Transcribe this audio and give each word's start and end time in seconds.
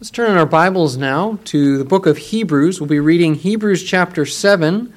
Let's 0.00 0.10
turn 0.10 0.32
in 0.32 0.36
our 0.36 0.44
Bibles 0.44 0.96
now 0.96 1.38
to 1.44 1.78
the 1.78 1.84
book 1.84 2.04
of 2.04 2.18
Hebrews. 2.18 2.80
We'll 2.80 2.88
be 2.88 2.98
reading 2.98 3.36
Hebrews 3.36 3.84
chapter 3.84 4.26
7, 4.26 4.92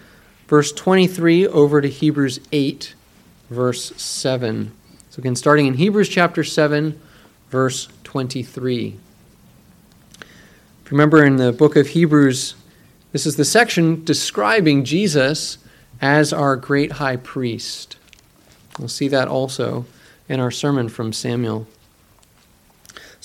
verse 0.47 0.71
23, 0.71 1.45
over 1.45 1.81
to 1.81 1.87
Hebrews 1.87 2.39
8, 2.51 2.95
verse 3.51 3.95
7. 3.95 4.71
So, 5.11 5.19
again, 5.19 5.35
starting 5.35 5.67
in 5.67 5.75
Hebrews 5.75 6.09
chapter 6.09 6.43
7, 6.43 6.99
verse 7.51 7.89
23. 8.05 8.95
If 10.19 10.23
you 10.23 10.27
remember 10.89 11.23
in 11.23 11.35
the 11.35 11.53
book 11.53 11.75
of 11.75 11.89
Hebrews, 11.89 12.55
this 13.11 13.27
is 13.27 13.35
the 13.35 13.45
section 13.45 14.03
describing 14.03 14.83
Jesus 14.83 15.59
as 16.01 16.33
our 16.33 16.55
great 16.55 16.93
high 16.93 17.17
priest. 17.17 17.97
We'll 18.79 18.87
see 18.87 19.09
that 19.09 19.27
also 19.27 19.85
in 20.27 20.39
our 20.39 20.51
sermon 20.51 20.89
from 20.89 21.13
Samuel. 21.13 21.67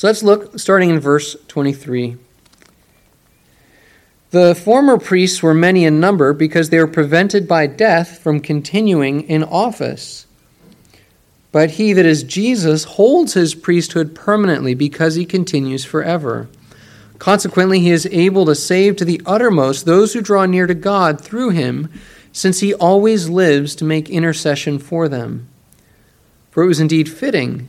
So 0.02 0.08
let's 0.08 0.24
look 0.24 0.58
starting 0.58 0.90
in 0.90 0.98
verse 0.98 1.36
23. 1.46 2.16
The 4.30 4.52
former 4.52 4.98
priests 4.98 5.44
were 5.44 5.54
many 5.54 5.84
in 5.84 6.00
number 6.00 6.32
because 6.32 6.70
they 6.70 6.80
were 6.80 6.88
prevented 6.88 7.46
by 7.46 7.68
death 7.68 8.18
from 8.18 8.40
continuing 8.40 9.20
in 9.28 9.44
office. 9.44 10.26
But 11.52 11.70
he 11.70 11.92
that 11.92 12.04
is 12.04 12.24
Jesus 12.24 12.82
holds 12.82 13.34
his 13.34 13.54
priesthood 13.54 14.12
permanently 14.12 14.74
because 14.74 15.14
he 15.14 15.24
continues 15.24 15.84
forever. 15.84 16.48
Consequently, 17.20 17.78
he 17.78 17.90
is 17.90 18.06
able 18.06 18.44
to 18.46 18.56
save 18.56 18.96
to 18.96 19.04
the 19.04 19.22
uttermost 19.24 19.84
those 19.84 20.14
who 20.14 20.20
draw 20.20 20.46
near 20.46 20.66
to 20.66 20.74
God 20.74 21.20
through 21.20 21.50
him, 21.50 21.88
since 22.32 22.58
he 22.58 22.74
always 22.74 23.28
lives 23.28 23.76
to 23.76 23.84
make 23.84 24.10
intercession 24.10 24.80
for 24.80 25.08
them. 25.08 25.46
For 26.50 26.64
it 26.64 26.66
was 26.66 26.80
indeed 26.80 27.08
fitting 27.08 27.68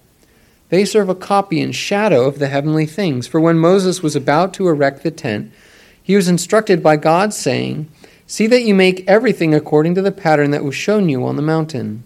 They 0.71 0.85
serve 0.85 1.09
a 1.09 1.15
copy 1.15 1.59
and 1.59 1.75
shadow 1.75 2.25
of 2.27 2.39
the 2.39 2.47
heavenly 2.47 2.85
things. 2.85 3.27
For 3.27 3.41
when 3.41 3.59
Moses 3.59 4.01
was 4.01 4.15
about 4.15 4.53
to 4.53 4.69
erect 4.69 5.03
the 5.03 5.11
tent, 5.11 5.51
he 6.01 6.15
was 6.15 6.29
instructed 6.29 6.81
by 6.81 6.95
God, 6.95 7.33
saying, 7.33 7.89
See 8.25 8.47
that 8.47 8.63
you 8.63 8.73
make 8.73 9.05
everything 9.05 9.53
according 9.53 9.95
to 9.95 10.01
the 10.01 10.13
pattern 10.13 10.51
that 10.51 10.63
was 10.63 10.73
shown 10.73 11.09
you 11.09 11.25
on 11.25 11.35
the 11.35 11.41
mountain. 11.41 12.05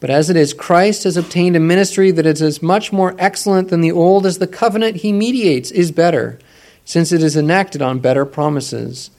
But 0.00 0.08
as 0.08 0.30
it 0.30 0.36
is, 0.38 0.54
Christ 0.54 1.04
has 1.04 1.18
obtained 1.18 1.54
a 1.54 1.60
ministry 1.60 2.10
that 2.12 2.24
is 2.24 2.40
as 2.40 2.62
much 2.62 2.94
more 2.94 3.14
excellent 3.18 3.68
than 3.68 3.82
the 3.82 3.92
old 3.92 4.24
as 4.24 4.38
the 4.38 4.46
covenant 4.46 4.96
he 4.96 5.12
mediates 5.12 5.70
is 5.70 5.92
better, 5.92 6.38
since 6.86 7.12
it 7.12 7.22
is 7.22 7.36
enacted 7.36 7.82
on 7.82 7.98
better 7.98 8.24
promises. 8.24 9.10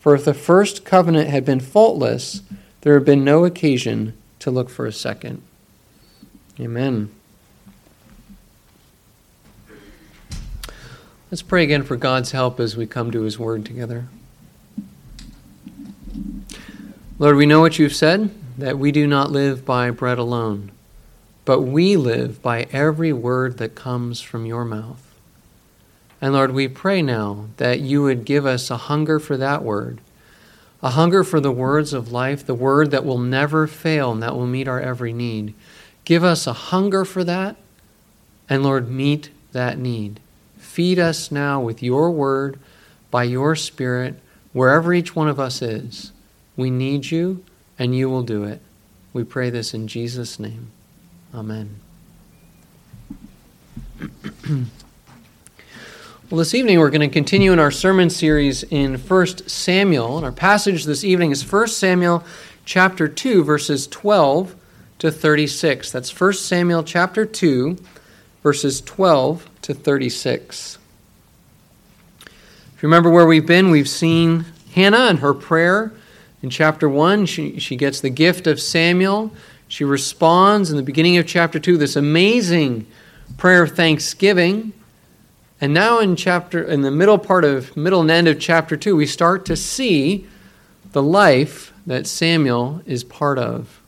For 0.00 0.16
if 0.16 0.24
the 0.24 0.34
first 0.34 0.84
covenant 0.84 1.30
had 1.30 1.44
been 1.44 1.60
faultless, 1.60 2.42
there 2.80 2.94
had 2.94 3.04
been 3.04 3.22
no 3.22 3.44
occasion 3.44 4.14
to 4.40 4.50
look 4.50 4.68
for 4.68 4.84
a 4.84 4.92
second. 4.92 5.42
Amen. 6.58 7.10
Let's 11.32 11.40
pray 11.40 11.64
again 11.64 11.82
for 11.82 11.96
God's 11.96 12.32
help 12.32 12.60
as 12.60 12.76
we 12.76 12.86
come 12.86 13.10
to 13.10 13.22
His 13.22 13.38
Word 13.38 13.64
together. 13.64 14.04
Lord, 17.18 17.36
we 17.36 17.46
know 17.46 17.58
what 17.62 17.78
you've 17.78 17.96
said, 17.96 18.28
that 18.58 18.78
we 18.78 18.92
do 18.92 19.06
not 19.06 19.30
live 19.30 19.64
by 19.64 19.90
bread 19.90 20.18
alone, 20.18 20.72
but 21.46 21.62
we 21.62 21.96
live 21.96 22.42
by 22.42 22.64
every 22.70 23.14
word 23.14 23.56
that 23.56 23.74
comes 23.74 24.20
from 24.20 24.44
your 24.44 24.66
mouth. 24.66 25.10
And 26.20 26.34
Lord, 26.34 26.52
we 26.52 26.68
pray 26.68 27.00
now 27.00 27.46
that 27.56 27.80
you 27.80 28.02
would 28.02 28.26
give 28.26 28.44
us 28.44 28.70
a 28.70 28.76
hunger 28.76 29.18
for 29.18 29.38
that 29.38 29.62
word, 29.62 30.02
a 30.82 30.90
hunger 30.90 31.24
for 31.24 31.40
the 31.40 31.50
words 31.50 31.94
of 31.94 32.12
life, 32.12 32.44
the 32.44 32.54
word 32.54 32.90
that 32.90 33.06
will 33.06 33.16
never 33.16 33.66
fail 33.66 34.12
and 34.12 34.22
that 34.22 34.36
will 34.36 34.46
meet 34.46 34.68
our 34.68 34.82
every 34.82 35.14
need. 35.14 35.54
Give 36.04 36.24
us 36.24 36.46
a 36.46 36.52
hunger 36.52 37.06
for 37.06 37.24
that, 37.24 37.56
and 38.50 38.62
Lord, 38.62 38.90
meet 38.90 39.30
that 39.52 39.78
need. 39.78 40.20
Feed 40.72 40.98
us 40.98 41.30
now 41.30 41.60
with 41.60 41.82
your 41.82 42.10
word 42.10 42.58
by 43.10 43.24
your 43.24 43.54
spirit, 43.54 44.18
wherever 44.54 44.94
each 44.94 45.14
one 45.14 45.28
of 45.28 45.38
us 45.38 45.60
is. 45.60 46.12
We 46.56 46.70
need 46.70 47.10
you, 47.10 47.44
and 47.78 47.94
you 47.94 48.08
will 48.08 48.22
do 48.22 48.44
it. 48.44 48.62
We 49.12 49.22
pray 49.22 49.50
this 49.50 49.74
in 49.74 49.86
Jesus' 49.86 50.40
name. 50.40 50.70
Amen. 51.34 51.78
well, 54.48 54.64
this 56.30 56.54
evening 56.54 56.78
we're 56.78 56.88
going 56.88 57.02
to 57.02 57.08
continue 57.08 57.52
in 57.52 57.58
our 57.58 57.70
sermon 57.70 58.08
series 58.08 58.62
in 58.62 58.94
1 58.94 59.26
Samuel. 59.46 60.16
And 60.16 60.24
our 60.24 60.32
passage 60.32 60.86
this 60.86 61.04
evening 61.04 61.32
is 61.32 61.52
1 61.52 61.68
Samuel 61.68 62.24
chapter 62.64 63.08
2, 63.08 63.44
verses 63.44 63.86
12 63.88 64.56
to 65.00 65.10
36. 65.10 65.92
That's 65.92 66.18
1 66.18 66.32
Samuel 66.32 66.82
chapter 66.82 67.26
2, 67.26 67.76
verses 68.42 68.80
12 68.80 69.50
to 69.62 69.74
36. 69.74 70.78
If 72.26 72.82
you 72.82 72.88
remember 72.88 73.10
where 73.10 73.26
we've 73.26 73.46
been, 73.46 73.70
we've 73.70 73.88
seen 73.88 74.44
Hannah 74.74 75.06
and 75.06 75.20
her 75.20 75.34
prayer. 75.34 75.92
In 76.42 76.50
chapter 76.50 76.88
1, 76.88 77.26
she, 77.26 77.60
she 77.60 77.76
gets 77.76 78.00
the 78.00 78.10
gift 78.10 78.46
of 78.46 78.60
Samuel. 78.60 79.32
She 79.68 79.84
responds 79.84 80.70
in 80.70 80.76
the 80.76 80.82
beginning 80.82 81.16
of 81.16 81.26
chapter 81.26 81.60
2, 81.60 81.78
this 81.78 81.96
amazing 81.96 82.86
prayer 83.36 83.62
of 83.62 83.72
thanksgiving. 83.72 84.72
And 85.60 85.72
now 85.72 86.00
in 86.00 86.16
chapter 86.16 86.62
in 86.62 86.82
the 86.82 86.90
middle 86.90 87.18
part 87.18 87.44
of 87.44 87.76
middle 87.76 88.00
and 88.00 88.10
end 88.10 88.26
of 88.26 88.40
chapter 88.40 88.76
2, 88.76 88.96
we 88.96 89.06
start 89.06 89.46
to 89.46 89.56
see 89.56 90.26
the 90.90 91.02
life 91.02 91.72
that 91.86 92.06
Samuel 92.06 92.82
is 92.84 93.04
part 93.04 93.38
of. 93.38 93.81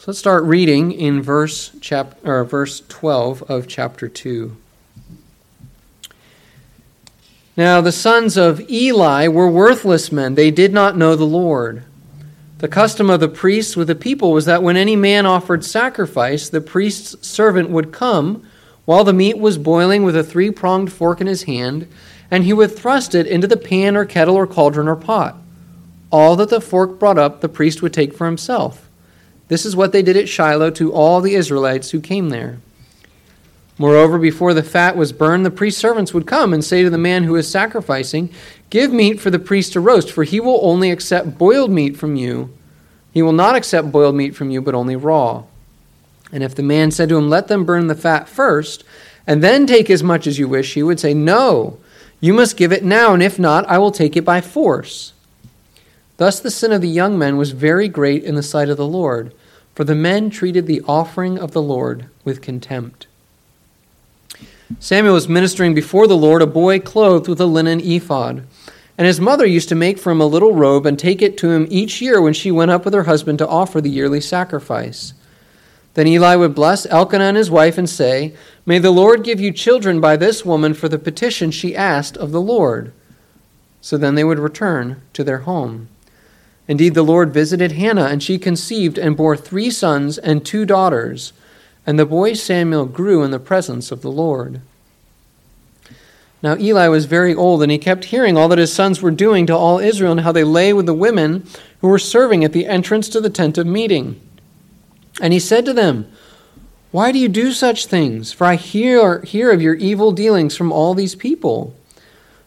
So 0.00 0.04
let's 0.06 0.18
start 0.18 0.44
reading 0.44 0.92
in 0.92 1.20
verse 1.20 1.72
chap, 1.82 2.14
or 2.24 2.42
verse 2.42 2.80
12 2.88 3.42
of 3.50 3.68
chapter 3.68 4.08
2. 4.08 4.56
Now 7.54 7.82
the 7.82 7.92
sons 7.92 8.38
of 8.38 8.62
Eli 8.70 9.28
were 9.28 9.50
worthless 9.50 10.10
men. 10.10 10.36
They 10.36 10.50
did 10.50 10.72
not 10.72 10.96
know 10.96 11.16
the 11.16 11.24
Lord. 11.24 11.84
The 12.60 12.66
custom 12.66 13.10
of 13.10 13.20
the 13.20 13.28
priests 13.28 13.76
with 13.76 13.88
the 13.88 13.94
people 13.94 14.32
was 14.32 14.46
that 14.46 14.62
when 14.62 14.78
any 14.78 14.96
man 14.96 15.26
offered 15.26 15.66
sacrifice, 15.66 16.48
the 16.48 16.62
priest's 16.62 17.28
servant 17.28 17.68
would 17.68 17.92
come 17.92 18.48
while 18.86 19.04
the 19.04 19.12
meat 19.12 19.36
was 19.36 19.58
boiling 19.58 20.02
with 20.02 20.16
a 20.16 20.24
three 20.24 20.50
pronged 20.50 20.90
fork 20.90 21.20
in 21.20 21.26
his 21.26 21.42
hand, 21.42 21.86
and 22.30 22.44
he 22.44 22.54
would 22.54 22.74
thrust 22.74 23.14
it 23.14 23.26
into 23.26 23.46
the 23.46 23.54
pan 23.58 23.98
or 23.98 24.06
kettle 24.06 24.36
or 24.36 24.46
cauldron 24.46 24.88
or 24.88 24.96
pot. 24.96 25.36
All 26.10 26.36
that 26.36 26.48
the 26.48 26.62
fork 26.62 26.98
brought 26.98 27.18
up, 27.18 27.42
the 27.42 27.50
priest 27.50 27.82
would 27.82 27.92
take 27.92 28.14
for 28.14 28.24
himself. 28.24 28.86
This 29.50 29.66
is 29.66 29.74
what 29.74 29.90
they 29.90 30.00
did 30.00 30.16
at 30.16 30.28
Shiloh 30.28 30.70
to 30.70 30.92
all 30.92 31.20
the 31.20 31.34
Israelites 31.34 31.90
who 31.90 32.00
came 32.00 32.28
there. 32.28 32.60
Moreover, 33.78 34.16
before 34.16 34.54
the 34.54 34.62
fat 34.62 34.96
was 34.96 35.10
burned, 35.10 35.44
the 35.44 35.50
priest's 35.50 35.80
servants 35.80 36.14
would 36.14 36.24
come 36.24 36.54
and 36.54 36.64
say 36.64 36.84
to 36.84 36.90
the 36.90 36.96
man 36.96 37.24
who 37.24 37.34
is 37.34 37.50
sacrificing, 37.50 38.32
Give 38.70 38.92
meat 38.92 39.18
for 39.18 39.28
the 39.28 39.40
priest 39.40 39.72
to 39.72 39.80
roast, 39.80 40.12
for 40.12 40.22
he 40.22 40.38
will 40.38 40.60
only 40.62 40.92
accept 40.92 41.36
boiled 41.36 41.72
meat 41.72 41.96
from 41.96 42.14
you. 42.14 42.56
He 43.10 43.22
will 43.22 43.32
not 43.32 43.56
accept 43.56 43.90
boiled 43.90 44.14
meat 44.14 44.36
from 44.36 44.50
you, 44.50 44.62
but 44.62 44.76
only 44.76 44.94
raw. 44.94 45.42
And 46.30 46.44
if 46.44 46.54
the 46.54 46.62
man 46.62 46.92
said 46.92 47.08
to 47.08 47.18
him, 47.18 47.28
Let 47.28 47.48
them 47.48 47.64
burn 47.64 47.88
the 47.88 47.96
fat 47.96 48.28
first, 48.28 48.84
and 49.26 49.42
then 49.42 49.66
take 49.66 49.90
as 49.90 50.04
much 50.04 50.28
as 50.28 50.38
you 50.38 50.46
wish, 50.46 50.74
he 50.74 50.84
would 50.84 51.00
say, 51.00 51.12
No, 51.12 51.76
you 52.20 52.32
must 52.32 52.56
give 52.56 52.70
it 52.70 52.84
now, 52.84 53.14
and 53.14 53.22
if 53.22 53.36
not, 53.36 53.68
I 53.68 53.78
will 53.78 53.90
take 53.90 54.16
it 54.16 54.24
by 54.24 54.40
force. 54.40 55.12
Thus 56.18 56.38
the 56.38 56.52
sin 56.52 56.70
of 56.70 56.82
the 56.82 56.88
young 56.88 57.18
men 57.18 57.36
was 57.36 57.50
very 57.50 57.88
great 57.88 58.22
in 58.22 58.36
the 58.36 58.44
sight 58.44 58.68
of 58.68 58.76
the 58.76 58.86
Lord 58.86 59.34
for 59.80 59.84
the 59.84 59.94
men 59.94 60.28
treated 60.28 60.66
the 60.66 60.82
offering 60.86 61.38
of 61.38 61.52
the 61.52 61.62
Lord 61.62 62.04
with 62.22 62.42
contempt. 62.42 63.06
Samuel 64.78 65.14
was 65.14 65.26
ministering 65.26 65.74
before 65.74 66.06
the 66.06 66.18
Lord, 66.18 66.42
a 66.42 66.46
boy 66.46 66.80
clothed 66.80 67.28
with 67.28 67.40
a 67.40 67.46
linen 67.46 67.80
ephod. 67.80 68.46
And 68.98 69.06
his 69.06 69.22
mother 69.22 69.46
used 69.46 69.70
to 69.70 69.74
make 69.74 69.98
for 69.98 70.10
him 70.10 70.20
a 70.20 70.26
little 70.26 70.54
robe 70.54 70.84
and 70.84 70.98
take 70.98 71.22
it 71.22 71.38
to 71.38 71.52
him 71.52 71.66
each 71.70 72.02
year 72.02 72.20
when 72.20 72.34
she 72.34 72.50
went 72.50 72.70
up 72.70 72.84
with 72.84 72.92
her 72.92 73.04
husband 73.04 73.38
to 73.38 73.48
offer 73.48 73.80
the 73.80 73.88
yearly 73.88 74.20
sacrifice. 74.20 75.14
Then 75.94 76.06
Eli 76.06 76.36
would 76.36 76.54
bless 76.54 76.84
Elkanah 76.84 77.24
and 77.24 77.38
his 77.38 77.50
wife 77.50 77.78
and 77.78 77.88
say, 77.88 78.34
May 78.66 78.80
the 78.80 78.90
Lord 78.90 79.24
give 79.24 79.40
you 79.40 79.50
children 79.50 79.98
by 79.98 80.18
this 80.18 80.44
woman 80.44 80.74
for 80.74 80.90
the 80.90 80.98
petition 80.98 81.50
she 81.50 81.74
asked 81.74 82.18
of 82.18 82.32
the 82.32 82.42
Lord. 82.42 82.92
So 83.80 83.96
then 83.96 84.14
they 84.14 84.24
would 84.24 84.38
return 84.38 85.00
to 85.14 85.24
their 85.24 85.38
home. 85.38 85.88
Indeed, 86.70 86.94
the 86.94 87.02
Lord 87.02 87.34
visited 87.34 87.72
Hannah, 87.72 88.04
and 88.04 88.22
she 88.22 88.38
conceived 88.38 88.96
and 88.96 89.16
bore 89.16 89.36
three 89.36 89.72
sons 89.72 90.18
and 90.18 90.46
two 90.46 90.64
daughters. 90.64 91.32
And 91.84 91.98
the 91.98 92.06
boy 92.06 92.34
Samuel 92.34 92.86
grew 92.86 93.24
in 93.24 93.32
the 93.32 93.40
presence 93.40 93.90
of 93.90 94.02
the 94.02 94.10
Lord. 94.10 94.60
Now 96.44 96.56
Eli 96.56 96.86
was 96.86 97.06
very 97.06 97.34
old, 97.34 97.64
and 97.64 97.72
he 97.72 97.78
kept 97.78 98.04
hearing 98.04 98.36
all 98.36 98.46
that 98.46 98.58
his 98.58 98.72
sons 98.72 99.02
were 99.02 99.10
doing 99.10 99.46
to 99.46 99.56
all 99.56 99.80
Israel, 99.80 100.12
and 100.12 100.20
how 100.20 100.30
they 100.30 100.44
lay 100.44 100.72
with 100.72 100.86
the 100.86 100.94
women 100.94 101.44
who 101.80 101.88
were 101.88 101.98
serving 101.98 102.44
at 102.44 102.52
the 102.52 102.68
entrance 102.68 103.08
to 103.08 103.20
the 103.20 103.30
tent 103.30 103.58
of 103.58 103.66
meeting. 103.66 104.20
And 105.20 105.32
he 105.32 105.40
said 105.40 105.64
to 105.64 105.72
them, 105.72 106.08
Why 106.92 107.10
do 107.10 107.18
you 107.18 107.28
do 107.28 107.50
such 107.50 107.86
things? 107.86 108.32
For 108.32 108.46
I 108.46 108.54
hear, 108.54 109.22
hear 109.22 109.50
of 109.50 109.60
your 109.60 109.74
evil 109.74 110.12
dealings 110.12 110.56
from 110.56 110.70
all 110.70 110.94
these 110.94 111.16
people. 111.16 111.74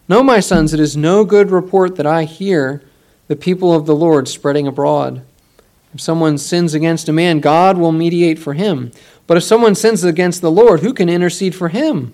No, 0.07 0.23
my 0.23 0.39
sons, 0.39 0.73
it 0.73 0.79
is 0.79 0.95
no 0.95 1.25
good 1.25 1.51
report 1.51 1.97
that 1.97 2.07
I 2.07 2.23
hear 2.23 2.83
the 3.27 3.35
people 3.35 3.73
of 3.73 3.85
the 3.85 3.95
Lord 3.95 4.27
spreading 4.27 4.67
abroad. 4.67 5.23
If 5.93 6.01
someone 6.01 6.37
sins 6.37 6.73
against 6.73 7.07
a 7.07 7.13
man, 7.13 7.39
God 7.39 7.77
will 7.77 7.91
mediate 7.91 8.39
for 8.39 8.53
him. 8.53 8.91
But 9.27 9.37
if 9.37 9.43
someone 9.43 9.75
sins 9.75 10.03
against 10.03 10.41
the 10.41 10.51
Lord, 10.51 10.81
who 10.81 10.93
can 10.93 11.09
intercede 11.09 11.55
for 11.55 11.69
him? 11.69 12.13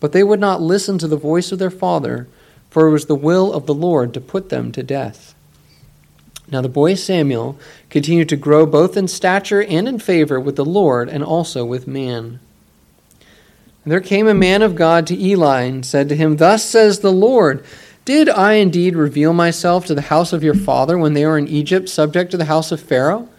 But 0.00 0.12
they 0.12 0.24
would 0.24 0.40
not 0.40 0.62
listen 0.62 0.98
to 0.98 1.08
the 1.08 1.16
voice 1.16 1.52
of 1.52 1.58
their 1.58 1.70
father, 1.70 2.28
for 2.70 2.86
it 2.86 2.90
was 2.90 3.06
the 3.06 3.14
will 3.14 3.52
of 3.52 3.66
the 3.66 3.74
Lord 3.74 4.12
to 4.14 4.20
put 4.20 4.48
them 4.48 4.72
to 4.72 4.82
death. 4.82 5.34
Now 6.50 6.60
the 6.60 6.68
boy 6.68 6.94
Samuel 6.94 7.58
continued 7.88 8.28
to 8.30 8.36
grow 8.36 8.66
both 8.66 8.96
in 8.96 9.08
stature 9.08 9.62
and 9.62 9.88
in 9.88 9.98
favor 9.98 10.38
with 10.38 10.56
the 10.56 10.64
Lord 10.64 11.08
and 11.08 11.24
also 11.24 11.64
with 11.64 11.86
man. 11.86 12.40
And 13.84 13.92
there 13.92 14.00
came 14.00 14.26
a 14.26 14.34
man 14.34 14.62
of 14.62 14.74
God 14.74 15.06
to 15.06 15.18
Eli 15.18 15.62
and 15.62 15.84
said 15.84 16.08
to 16.08 16.16
him, 16.16 16.36
Thus 16.36 16.64
says 16.64 17.00
the 17.00 17.12
Lord, 17.12 17.64
Did 18.04 18.28
I 18.28 18.54
indeed 18.54 18.96
reveal 18.96 19.32
myself 19.32 19.86
to 19.86 19.94
the 19.94 20.02
house 20.02 20.34
of 20.34 20.44
your 20.44 20.54
father 20.54 20.98
when 20.98 21.14
they 21.14 21.24
were 21.24 21.38
in 21.38 21.48
Egypt, 21.48 21.88
subject 21.88 22.30
to 22.32 22.36
the 22.36 22.44
house 22.44 22.70
of 22.70 22.80
Pharaoh? 22.80 23.30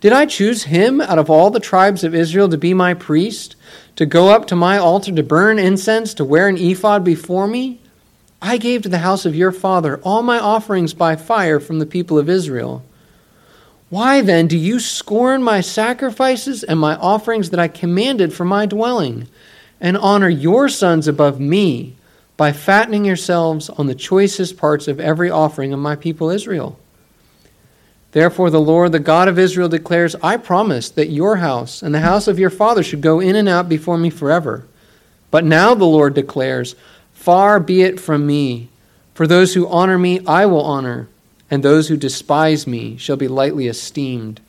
Did 0.00 0.14
I 0.14 0.24
choose 0.24 0.64
him 0.64 1.02
out 1.02 1.18
of 1.18 1.28
all 1.28 1.50
the 1.50 1.60
tribes 1.60 2.02
of 2.02 2.14
Israel 2.14 2.48
to 2.48 2.56
be 2.56 2.72
my 2.72 2.94
priest, 2.94 3.54
to 3.96 4.06
go 4.06 4.30
up 4.30 4.46
to 4.46 4.56
my 4.56 4.78
altar 4.78 5.12
to 5.12 5.22
burn 5.22 5.58
incense, 5.58 6.14
to 6.14 6.24
wear 6.24 6.48
an 6.48 6.56
ephod 6.56 7.04
before 7.04 7.46
me? 7.46 7.80
I 8.40 8.56
gave 8.56 8.80
to 8.82 8.88
the 8.88 8.98
house 8.98 9.26
of 9.26 9.36
your 9.36 9.52
father 9.52 9.98
all 9.98 10.22
my 10.22 10.38
offerings 10.38 10.94
by 10.94 11.16
fire 11.16 11.60
from 11.60 11.78
the 11.78 11.86
people 11.86 12.18
of 12.18 12.30
Israel. 12.30 12.82
Why 13.90 14.22
then 14.22 14.46
do 14.46 14.56
you 14.56 14.80
scorn 14.80 15.42
my 15.42 15.60
sacrifices 15.60 16.64
and 16.64 16.80
my 16.80 16.96
offerings 16.96 17.50
that 17.50 17.60
I 17.60 17.68
commanded 17.68 18.32
for 18.32 18.46
my 18.46 18.64
dwelling, 18.64 19.28
and 19.82 19.98
honor 19.98 20.30
your 20.30 20.70
sons 20.70 21.06
above 21.06 21.38
me 21.38 21.93
by 22.36 22.52
fattening 22.52 23.04
yourselves 23.04 23.70
on 23.70 23.86
the 23.86 23.94
choicest 23.94 24.56
parts 24.56 24.88
of 24.88 24.98
every 25.00 25.30
offering 25.30 25.72
of 25.72 25.78
my 25.78 25.96
people 25.96 26.30
Israel? 26.30 26.78
Therefore, 28.12 28.48
the 28.48 28.60
Lord, 28.60 28.92
the 28.92 29.00
God 29.00 29.26
of 29.26 29.40
Israel, 29.40 29.68
declares 29.68 30.14
I 30.22 30.36
promised 30.36 30.94
that 30.94 31.10
your 31.10 31.36
house 31.36 31.82
and 31.82 31.92
the 31.92 32.00
house 32.00 32.28
of 32.28 32.38
your 32.38 32.50
father 32.50 32.82
should 32.84 33.00
go 33.00 33.18
in 33.18 33.34
and 33.34 33.48
out 33.48 33.68
before 33.68 33.98
me 33.98 34.08
forever. 34.08 34.66
But 35.32 35.44
now 35.44 35.74
the 35.74 35.84
Lord 35.84 36.14
declares, 36.14 36.76
Far 37.12 37.58
be 37.58 37.82
it 37.82 37.98
from 37.98 38.24
me. 38.24 38.68
For 39.14 39.26
those 39.26 39.54
who 39.54 39.66
honor 39.66 39.98
me, 39.98 40.24
I 40.26 40.46
will 40.46 40.62
honor, 40.62 41.08
and 41.50 41.62
those 41.62 41.88
who 41.88 41.96
despise 41.96 42.68
me 42.68 42.96
shall 42.98 43.16
be 43.16 43.26
lightly 43.26 43.66
esteemed. 43.66 44.40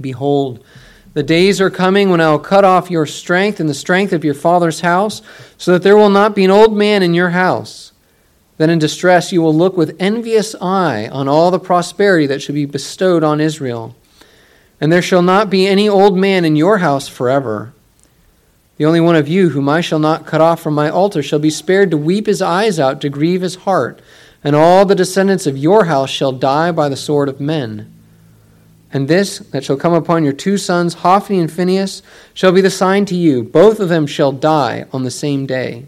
Behold, 0.00 0.64
the 1.16 1.22
days 1.22 1.62
are 1.62 1.70
coming 1.70 2.10
when 2.10 2.20
I 2.20 2.30
will 2.30 2.38
cut 2.38 2.62
off 2.62 2.90
your 2.90 3.06
strength 3.06 3.58
and 3.58 3.70
the 3.70 3.74
strength 3.74 4.12
of 4.12 4.22
your 4.22 4.34
father's 4.34 4.82
house, 4.82 5.22
so 5.56 5.72
that 5.72 5.82
there 5.82 5.96
will 5.96 6.10
not 6.10 6.34
be 6.34 6.44
an 6.44 6.50
old 6.50 6.76
man 6.76 7.02
in 7.02 7.14
your 7.14 7.30
house. 7.30 7.92
Then 8.58 8.68
in 8.68 8.78
distress 8.78 9.32
you 9.32 9.40
will 9.40 9.54
look 9.54 9.78
with 9.78 9.96
envious 9.98 10.54
eye 10.60 11.08
on 11.08 11.26
all 11.26 11.50
the 11.50 11.58
prosperity 11.58 12.26
that 12.26 12.42
shall 12.42 12.54
be 12.54 12.66
bestowed 12.66 13.24
on 13.24 13.40
Israel. 13.40 13.96
And 14.78 14.92
there 14.92 15.00
shall 15.00 15.22
not 15.22 15.48
be 15.48 15.66
any 15.66 15.88
old 15.88 16.18
man 16.18 16.44
in 16.44 16.54
your 16.54 16.78
house 16.78 17.08
forever. 17.08 17.72
The 18.76 18.84
only 18.84 19.00
one 19.00 19.16
of 19.16 19.26
you 19.26 19.48
whom 19.48 19.70
I 19.70 19.80
shall 19.80 19.98
not 19.98 20.26
cut 20.26 20.42
off 20.42 20.60
from 20.60 20.74
my 20.74 20.90
altar 20.90 21.22
shall 21.22 21.38
be 21.38 21.48
spared 21.48 21.90
to 21.92 21.96
weep 21.96 22.26
his 22.26 22.42
eyes 22.42 22.78
out, 22.78 23.00
to 23.00 23.08
grieve 23.08 23.40
his 23.40 23.54
heart, 23.54 24.02
and 24.44 24.54
all 24.54 24.84
the 24.84 24.94
descendants 24.94 25.46
of 25.46 25.56
your 25.56 25.86
house 25.86 26.10
shall 26.10 26.32
die 26.32 26.72
by 26.72 26.90
the 26.90 26.94
sword 26.94 27.30
of 27.30 27.40
men. 27.40 27.90
And 28.92 29.08
this 29.08 29.38
that 29.38 29.64
shall 29.64 29.76
come 29.76 29.92
upon 29.92 30.24
your 30.24 30.32
two 30.32 30.56
sons, 30.56 30.94
Hophni 30.94 31.38
and 31.40 31.50
Phinehas, 31.50 32.02
shall 32.34 32.52
be 32.52 32.60
the 32.60 32.70
sign 32.70 33.04
to 33.06 33.14
you. 33.14 33.42
Both 33.42 33.80
of 33.80 33.88
them 33.88 34.06
shall 34.06 34.32
die 34.32 34.86
on 34.92 35.02
the 35.02 35.10
same 35.10 35.46
day. 35.46 35.86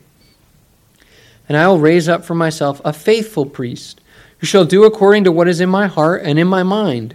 And 1.48 1.56
I 1.56 1.68
will 1.68 1.78
raise 1.78 2.08
up 2.08 2.24
for 2.24 2.34
myself 2.34 2.80
a 2.84 2.92
faithful 2.92 3.46
priest, 3.46 4.00
who 4.38 4.46
shall 4.46 4.64
do 4.64 4.84
according 4.84 5.24
to 5.24 5.32
what 5.32 5.48
is 5.48 5.60
in 5.60 5.68
my 5.68 5.86
heart 5.86 6.22
and 6.24 6.38
in 6.38 6.46
my 6.46 6.62
mind. 6.62 7.14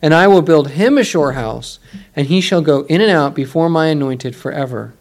And 0.00 0.14
I 0.14 0.26
will 0.26 0.42
build 0.42 0.70
him 0.70 0.98
a 0.98 1.04
sure 1.04 1.32
house, 1.32 1.78
and 2.16 2.26
he 2.26 2.40
shall 2.40 2.62
go 2.62 2.82
in 2.82 3.00
and 3.00 3.10
out 3.10 3.34
before 3.34 3.68
my 3.68 3.86
anointed 3.86 4.34
forever 4.34 4.94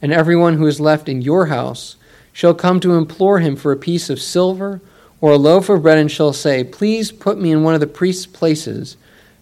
and 0.00 0.12
everyone 0.12 0.54
who 0.54 0.66
is 0.66 0.80
left 0.80 1.08
in 1.08 1.22
your 1.22 1.46
house 1.46 1.96
shall 2.32 2.54
come 2.54 2.78
to 2.80 2.94
implore 2.94 3.40
him 3.40 3.56
for 3.56 3.72
a 3.72 3.76
piece 3.76 4.08
of 4.10 4.20
silver 4.20 4.80
or 5.20 5.32
a 5.32 5.36
loaf 5.36 5.68
of 5.68 5.82
bread 5.82 5.98
and 5.98 6.10
shall 6.10 6.32
say, 6.32 6.62
Please 6.62 7.10
put 7.10 7.40
me 7.40 7.50
in 7.50 7.64
one 7.64 7.74
of 7.74 7.80
the 7.80 7.86
priest's 7.86 8.26
places 8.26 8.96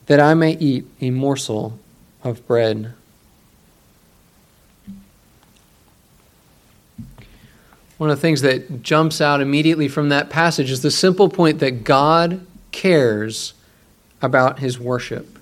that 0.06 0.20
I 0.20 0.34
may 0.34 0.52
eat 0.52 0.86
a 1.00 1.10
morsel 1.10 1.78
of 2.22 2.46
bread. 2.46 2.92
One 7.98 8.10
of 8.10 8.16
the 8.16 8.20
things 8.20 8.42
that 8.42 8.82
jumps 8.82 9.20
out 9.20 9.40
immediately 9.40 9.88
from 9.88 10.10
that 10.10 10.28
passage 10.28 10.70
is 10.70 10.82
the 10.82 10.90
simple 10.90 11.28
point 11.28 11.60
that 11.60 11.82
God 11.82 12.46
cares 12.70 13.54
about 14.20 14.58
his 14.58 14.78
worship. 14.78 15.38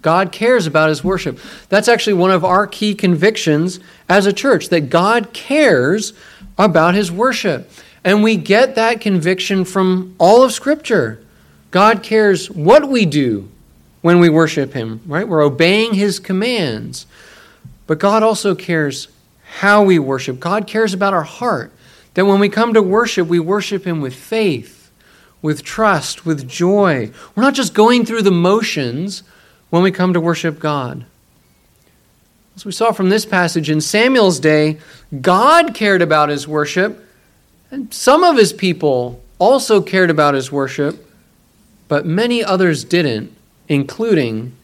God 0.00 0.32
cares 0.32 0.66
about 0.66 0.88
his 0.88 1.04
worship. 1.04 1.38
That's 1.68 1.88
actually 1.88 2.14
one 2.14 2.30
of 2.30 2.44
our 2.44 2.66
key 2.66 2.94
convictions 2.94 3.80
as 4.08 4.26
a 4.26 4.32
church, 4.32 4.68
that 4.68 4.90
God 4.90 5.32
cares 5.32 6.12
about 6.58 6.94
his 6.94 7.10
worship. 7.10 7.70
And 8.02 8.22
we 8.22 8.36
get 8.36 8.74
that 8.74 9.00
conviction 9.00 9.64
from 9.64 10.14
all 10.18 10.42
of 10.42 10.52
Scripture. 10.52 11.22
God 11.70 12.02
cares 12.02 12.50
what 12.50 12.88
we 12.88 13.06
do 13.06 13.50
when 14.04 14.20
we 14.20 14.28
worship 14.28 14.74
him, 14.74 15.00
right? 15.06 15.26
We're 15.26 15.40
obeying 15.40 15.94
his 15.94 16.18
commands. 16.18 17.06
But 17.86 17.98
God 17.98 18.22
also 18.22 18.54
cares 18.54 19.08
how 19.60 19.82
we 19.82 19.98
worship. 19.98 20.38
God 20.38 20.66
cares 20.66 20.92
about 20.92 21.14
our 21.14 21.22
heart. 21.22 21.72
That 22.12 22.26
when 22.26 22.38
we 22.38 22.50
come 22.50 22.74
to 22.74 22.82
worship, 22.82 23.26
we 23.26 23.40
worship 23.40 23.86
him 23.86 24.02
with 24.02 24.14
faith, 24.14 24.90
with 25.40 25.64
trust, 25.64 26.26
with 26.26 26.46
joy. 26.46 27.12
We're 27.34 27.44
not 27.44 27.54
just 27.54 27.72
going 27.72 28.04
through 28.04 28.20
the 28.20 28.30
motions 28.30 29.22
when 29.70 29.82
we 29.82 29.90
come 29.90 30.12
to 30.12 30.20
worship 30.20 30.58
God. 30.58 31.06
As 32.56 32.66
we 32.66 32.72
saw 32.72 32.92
from 32.92 33.08
this 33.08 33.24
passage, 33.24 33.70
in 33.70 33.80
Samuel's 33.80 34.38
day, 34.38 34.80
God 35.18 35.74
cared 35.74 36.02
about 36.02 36.28
his 36.28 36.46
worship, 36.46 37.02
and 37.70 37.92
some 37.94 38.22
of 38.22 38.36
his 38.36 38.52
people 38.52 39.22
also 39.38 39.80
cared 39.80 40.10
about 40.10 40.34
his 40.34 40.52
worship, 40.52 41.10
but 41.88 42.04
many 42.04 42.44
others 42.44 42.84
didn't, 42.84 43.33
including 43.68 44.54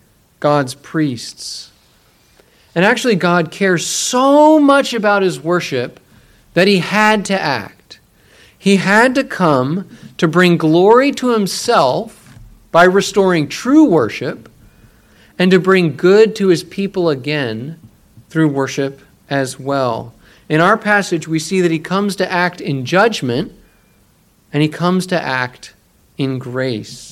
God's 0.40 0.74
priests. 0.74 1.70
And 2.74 2.84
actually, 2.84 3.16
God 3.16 3.50
cares 3.50 3.86
so 3.86 4.58
much 4.58 4.94
about 4.94 5.22
his 5.22 5.40
worship 5.40 6.00
that 6.54 6.68
he 6.68 6.78
had 6.78 7.24
to 7.26 7.40
act. 7.40 7.98
He 8.56 8.76
had 8.76 9.14
to 9.14 9.24
come 9.24 9.88
to 10.18 10.28
bring 10.28 10.56
glory 10.56 11.12
to 11.12 11.32
himself 11.32 12.38
by 12.70 12.84
restoring 12.84 13.48
true 13.48 13.84
worship 13.84 14.48
and 15.38 15.50
to 15.50 15.58
bring 15.58 15.96
good 15.96 16.36
to 16.36 16.48
his 16.48 16.62
people 16.62 17.08
again 17.08 17.80
through 18.28 18.48
worship 18.48 19.00
as 19.28 19.58
well. 19.58 20.14
In 20.48 20.60
our 20.60 20.76
passage, 20.76 21.26
we 21.26 21.38
see 21.38 21.60
that 21.60 21.70
he 21.70 21.78
comes 21.78 22.16
to 22.16 22.30
act 22.30 22.60
in 22.60 22.84
judgment 22.84 23.52
and 24.52 24.62
he 24.62 24.68
comes 24.68 25.06
to 25.06 25.20
act 25.20 25.74
in 26.18 26.38
grace. 26.38 27.09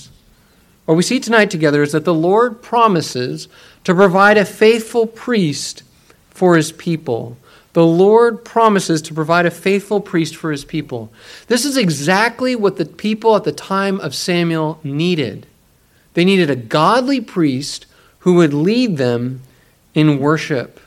What 0.88 0.97
we 0.97 1.02
see 1.02 1.21
tonight 1.21 1.50
together 1.50 1.83
is 1.83 1.92
that 1.92 2.07
the 2.07 2.14
Lord 2.14 2.62
promises 2.62 3.47
to 3.85 3.95
provide 3.95 4.38
a 4.38 4.47
faithful 4.47 5.07
priest 5.07 5.83
for 6.30 6.57
his 6.57 6.73
people. 6.73 7.37
The 7.75 7.85
Lord 7.85 8.42
promises 8.42 9.02
to 9.02 9.12
provide 9.12 9.45
a 9.45 9.50
faithful 9.50 10.00
priest 10.00 10.35
for 10.35 10.50
his 10.50 10.64
people. 10.64 11.12
This 11.47 11.66
is 11.66 11.76
exactly 11.76 12.57
what 12.57 12.78
the 12.78 12.87
people 12.87 13.37
at 13.37 13.45
the 13.45 13.52
time 13.52 14.00
of 14.00 14.14
Samuel 14.14 14.80
needed. 14.83 15.47
They 16.14 16.25
needed 16.25 16.49
a 16.49 16.57
godly 16.57 17.21
priest 17.21 17.85
who 18.21 18.37
would 18.37 18.54
lead 18.54 18.97
them 18.97 19.42
in 19.92 20.18
worship. 20.18 20.80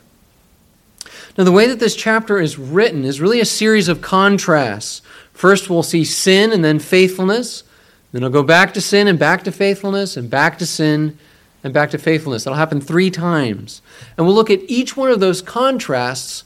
Now, 1.37 1.43
the 1.43 1.51
way 1.51 1.67
that 1.67 1.79
this 1.79 1.95
chapter 1.95 2.39
is 2.39 2.57
written 2.57 3.05
is 3.05 3.21
really 3.21 3.39
a 3.39 3.45
series 3.45 3.87
of 3.87 4.01
contrasts. 4.01 5.03
First, 5.31 5.69
we'll 5.69 5.83
see 5.83 6.05
sin 6.05 6.51
and 6.51 6.65
then 6.65 6.79
faithfulness. 6.79 7.65
Then 8.11 8.23
it'll 8.23 8.31
go 8.31 8.43
back 8.43 8.73
to 8.73 8.81
sin 8.81 9.07
and 9.07 9.17
back 9.17 9.43
to 9.43 9.51
faithfulness 9.51 10.17
and 10.17 10.29
back 10.29 10.57
to 10.59 10.65
sin 10.65 11.17
and 11.63 11.73
back 11.73 11.91
to 11.91 11.97
faithfulness. 11.97 12.43
That'll 12.43 12.57
happen 12.57 12.81
three 12.81 13.09
times. 13.09 13.81
And 14.17 14.25
we'll 14.25 14.35
look 14.35 14.49
at 14.49 14.61
each 14.67 14.97
one 14.97 15.11
of 15.11 15.19
those 15.19 15.41
contrasts 15.41 16.43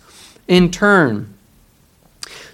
in 0.47 0.71
turn. 0.71 1.33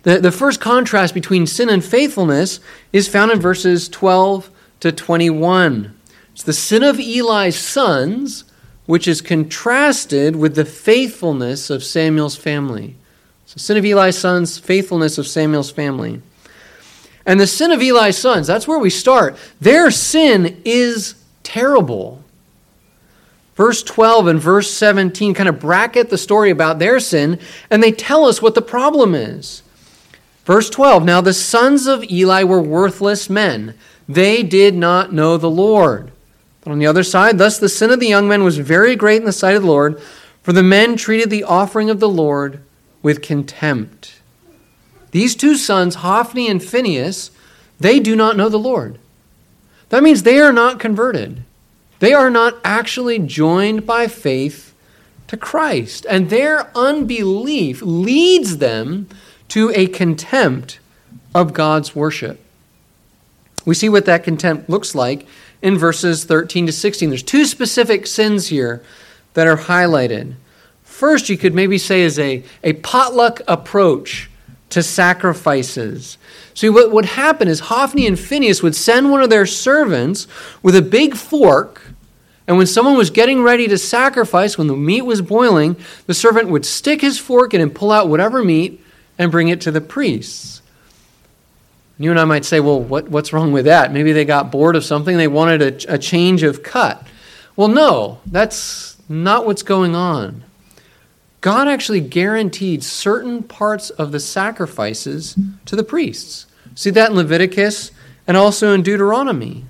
The, 0.03 0.19
the 0.19 0.31
first 0.31 0.59
contrast 0.59 1.13
between 1.13 1.45
sin 1.45 1.69
and 1.69 1.83
faithfulness 1.83 2.59
is 2.91 3.07
found 3.07 3.31
in 3.31 3.39
verses 3.39 3.87
12 3.89 4.49
to 4.79 4.91
21. 4.91 5.95
It's 6.33 6.43
the 6.43 6.53
sin 6.53 6.83
of 6.83 6.99
Eli's 6.99 7.57
sons, 7.57 8.45
which 8.85 9.07
is 9.07 9.21
contrasted 9.21 10.35
with 10.35 10.55
the 10.55 10.65
faithfulness 10.65 11.69
of 11.69 11.83
Samuel's 11.83 12.35
family. 12.35 12.95
So, 13.45 13.57
sin 13.57 13.77
of 13.77 13.85
Eli's 13.85 14.17
sons, 14.17 14.57
faithfulness 14.57 15.17
of 15.17 15.27
Samuel's 15.27 15.71
family. 15.71 16.21
And 17.25 17.39
the 17.39 17.47
sin 17.47 17.71
of 17.71 17.81
Eli's 17.81 18.17
sons, 18.17 18.47
that's 18.47 18.67
where 18.67 18.79
we 18.79 18.89
start. 18.89 19.37
Their 19.59 19.91
sin 19.91 20.61
is 20.65 21.15
terrible. 21.43 22.23
Verse 23.55 23.83
12 23.83 24.27
and 24.27 24.39
verse 24.39 24.71
17 24.71 25.33
kind 25.33 25.49
of 25.49 25.59
bracket 25.59 26.09
the 26.09 26.17
story 26.17 26.49
about 26.49 26.79
their 26.79 26.99
sin, 26.99 27.39
and 27.69 27.83
they 27.83 27.91
tell 27.91 28.25
us 28.25 28.41
what 28.41 28.55
the 28.55 28.61
problem 28.61 29.13
is. 29.13 29.61
Verse 30.45 30.69
12 30.69 31.03
Now 31.03 31.21
the 31.21 31.33
sons 31.33 31.85
of 31.85 32.03
Eli 32.09 32.43
were 32.43 32.61
worthless 32.61 33.29
men, 33.29 33.75
they 34.07 34.41
did 34.41 34.73
not 34.73 35.13
know 35.13 35.37
the 35.37 35.49
Lord. 35.49 36.11
But 36.61 36.71
on 36.71 36.79
the 36.79 36.87
other 36.87 37.03
side, 37.03 37.37
thus 37.37 37.57
the 37.57 37.69
sin 37.69 37.91
of 37.91 37.99
the 37.99 38.07
young 38.07 38.27
men 38.27 38.43
was 38.43 38.57
very 38.57 38.95
great 38.95 39.17
in 39.17 39.25
the 39.25 39.31
sight 39.31 39.55
of 39.55 39.63
the 39.63 39.67
Lord, 39.67 39.99
for 40.43 40.53
the 40.53 40.63
men 40.63 40.95
treated 40.95 41.29
the 41.29 41.43
offering 41.43 41.89
of 41.89 41.99
the 41.99 42.09
Lord 42.09 42.63
with 43.01 43.21
contempt. 43.21 44.20
These 45.11 45.35
two 45.35 45.55
sons, 45.55 45.95
Hophni 45.95 46.47
and 46.47 46.63
Phinehas, 46.63 47.31
they 47.79 47.99
do 47.99 48.15
not 48.15 48.37
know 48.37 48.49
the 48.49 48.57
Lord. 48.57 48.97
That 49.89 50.03
means 50.03 50.23
they 50.23 50.39
are 50.39 50.53
not 50.53 50.79
converted. 50.79 51.43
They 51.99 52.13
are 52.13 52.29
not 52.29 52.57
actually 52.63 53.19
joined 53.19 53.85
by 53.85 54.07
faith 54.07 54.73
to 55.27 55.37
Christ. 55.37 56.05
And 56.09 56.29
their 56.29 56.75
unbelief 56.75 57.81
leads 57.81 58.57
them 58.57 59.07
to 59.49 59.71
a 59.75 59.87
contempt 59.87 60.79
of 61.35 61.53
God's 61.53 61.95
worship. 61.95 62.39
We 63.65 63.75
see 63.75 63.89
what 63.89 64.05
that 64.05 64.23
contempt 64.23 64.69
looks 64.69 64.95
like 64.95 65.27
in 65.61 65.77
verses 65.77 66.23
13 66.23 66.65
to 66.65 66.71
16. 66.71 67.09
There's 67.09 67.21
two 67.21 67.45
specific 67.45 68.07
sins 68.07 68.47
here 68.47 68.83
that 69.33 69.47
are 69.47 69.57
highlighted. 69.57 70.33
First, 70.83 71.29
you 71.29 71.37
could 71.37 71.53
maybe 71.53 71.77
say 71.77 72.01
is 72.01 72.17
a, 72.17 72.43
a 72.63 72.73
potluck 72.73 73.41
approach 73.47 74.30
to 74.71 74.83
sacrifices. 74.83 76.17
See, 76.53 76.69
what 76.69 76.91
would 76.91 77.05
happen 77.05 77.47
is 77.47 77.61
Hophni 77.61 78.07
and 78.07 78.19
Phinehas 78.19 78.61
would 78.61 78.75
send 78.75 79.11
one 79.11 79.21
of 79.21 79.29
their 79.29 79.45
servants 79.45 80.27
with 80.61 80.75
a 80.75 80.81
big 80.81 81.15
fork, 81.15 81.81
and 82.47 82.57
when 82.57 82.67
someone 82.67 82.97
was 82.97 83.09
getting 83.09 83.43
ready 83.43 83.67
to 83.67 83.77
sacrifice, 83.77 84.57
when 84.57 84.67
the 84.67 84.75
meat 84.75 85.03
was 85.03 85.21
boiling, 85.21 85.75
the 86.07 86.13
servant 86.13 86.49
would 86.49 86.65
stick 86.65 87.01
his 87.01 87.17
fork 87.17 87.53
in 87.53 87.61
and 87.61 87.73
pull 87.73 87.91
out 87.91 88.09
whatever 88.09 88.43
meat 88.43 88.83
and 89.17 89.31
bring 89.31 89.47
it 89.47 89.61
to 89.61 89.71
the 89.71 89.81
priests. 89.81 90.61
You 91.97 92.09
and 92.09 92.19
I 92.19 92.25
might 92.25 92.45
say, 92.45 92.59
well, 92.59 92.81
what, 92.81 93.09
what's 93.09 93.31
wrong 93.31 93.51
with 93.51 93.65
that? 93.65 93.93
Maybe 93.93 94.11
they 94.11 94.25
got 94.25 94.51
bored 94.51 94.75
of 94.75 94.83
something, 94.83 95.17
they 95.17 95.27
wanted 95.27 95.85
a, 95.85 95.93
a 95.93 95.97
change 95.97 96.43
of 96.43 96.63
cut. 96.63 97.05
Well, 97.55 97.67
no, 97.67 98.21
that's 98.25 98.97
not 99.07 99.45
what's 99.45 99.63
going 99.63 99.95
on. 99.95 100.43
God 101.41 101.67
actually 101.67 102.01
guaranteed 102.01 102.83
certain 102.83 103.41
parts 103.41 103.89
of 103.89 104.11
the 104.11 104.19
sacrifices 104.19 105.35
to 105.65 105.75
the 105.75 105.83
priests. 105.83 106.45
See 106.75 106.91
that 106.91 107.09
in 107.09 107.15
Leviticus 107.15 107.91
and 108.27 108.37
also 108.37 108.73
in 108.73 108.83
Deuteronomy. 108.83 109.65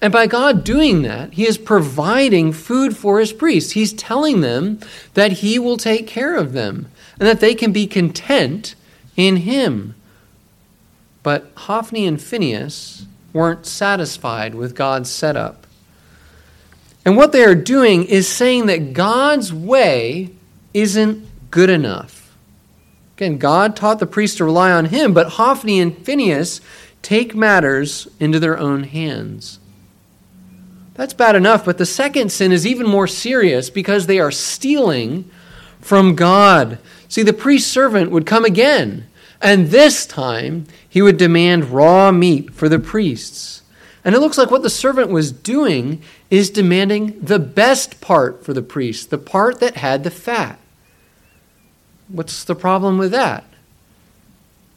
And 0.00 0.12
by 0.12 0.26
God 0.26 0.64
doing 0.64 1.02
that, 1.02 1.32
He 1.34 1.46
is 1.46 1.58
providing 1.58 2.52
food 2.52 2.96
for 2.96 3.20
His 3.20 3.32
priests. 3.32 3.72
He's 3.72 3.92
telling 3.92 4.40
them 4.40 4.80
that 5.14 5.32
He 5.32 5.58
will 5.58 5.76
take 5.76 6.06
care 6.06 6.36
of 6.36 6.52
them 6.52 6.90
and 7.18 7.28
that 7.28 7.40
they 7.40 7.54
can 7.54 7.72
be 7.72 7.86
content 7.86 8.74
in 9.16 9.36
Him. 9.36 9.94
But 11.22 11.50
Hophni 11.54 12.06
and 12.06 12.20
Phinehas 12.20 13.06
weren't 13.32 13.66
satisfied 13.66 14.54
with 14.54 14.74
God's 14.74 15.10
setup. 15.10 15.66
And 17.04 17.16
what 17.16 17.32
they 17.32 17.44
are 17.44 17.54
doing 17.54 18.04
is 18.04 18.28
saying 18.28 18.66
that 18.66 18.92
God's 18.92 19.52
way 19.52 20.30
isn't 20.80 21.26
good 21.50 21.70
enough. 21.70 22.36
Again, 23.16 23.38
God 23.38 23.74
taught 23.74 23.98
the 23.98 24.06
priests 24.06 24.36
to 24.36 24.44
rely 24.44 24.70
on 24.70 24.86
him, 24.86 25.12
but 25.12 25.30
Hophni 25.30 25.80
and 25.80 25.96
Phinehas 26.06 26.60
take 27.02 27.34
matters 27.34 28.06
into 28.20 28.38
their 28.38 28.58
own 28.58 28.84
hands. 28.84 29.58
That's 30.94 31.14
bad 31.14 31.36
enough, 31.36 31.64
but 31.64 31.78
the 31.78 31.86
second 31.86 32.30
sin 32.30 32.52
is 32.52 32.66
even 32.66 32.86
more 32.86 33.06
serious 33.06 33.70
because 33.70 34.06
they 34.06 34.18
are 34.18 34.30
stealing 34.30 35.30
from 35.80 36.14
God. 36.14 36.78
See, 37.08 37.22
the 37.22 37.32
priest 37.32 37.72
servant 37.72 38.10
would 38.10 38.26
come 38.26 38.44
again, 38.44 39.06
and 39.40 39.68
this 39.68 40.06
time 40.06 40.66
he 40.88 41.02
would 41.02 41.16
demand 41.16 41.66
raw 41.66 42.10
meat 42.12 42.52
for 42.52 42.68
the 42.68 42.78
priests. 42.78 43.62
And 44.04 44.14
it 44.14 44.20
looks 44.20 44.38
like 44.38 44.50
what 44.50 44.62
the 44.62 44.70
servant 44.70 45.10
was 45.10 45.32
doing 45.32 46.02
is 46.30 46.50
demanding 46.50 47.18
the 47.20 47.38
best 47.38 48.00
part 48.00 48.44
for 48.44 48.52
the 48.52 48.62
priest, 48.62 49.10
the 49.10 49.18
part 49.18 49.60
that 49.60 49.76
had 49.76 50.04
the 50.04 50.10
fat. 50.10 50.58
What's 52.08 52.44
the 52.44 52.54
problem 52.54 52.98
with 52.98 53.12
that? 53.12 53.44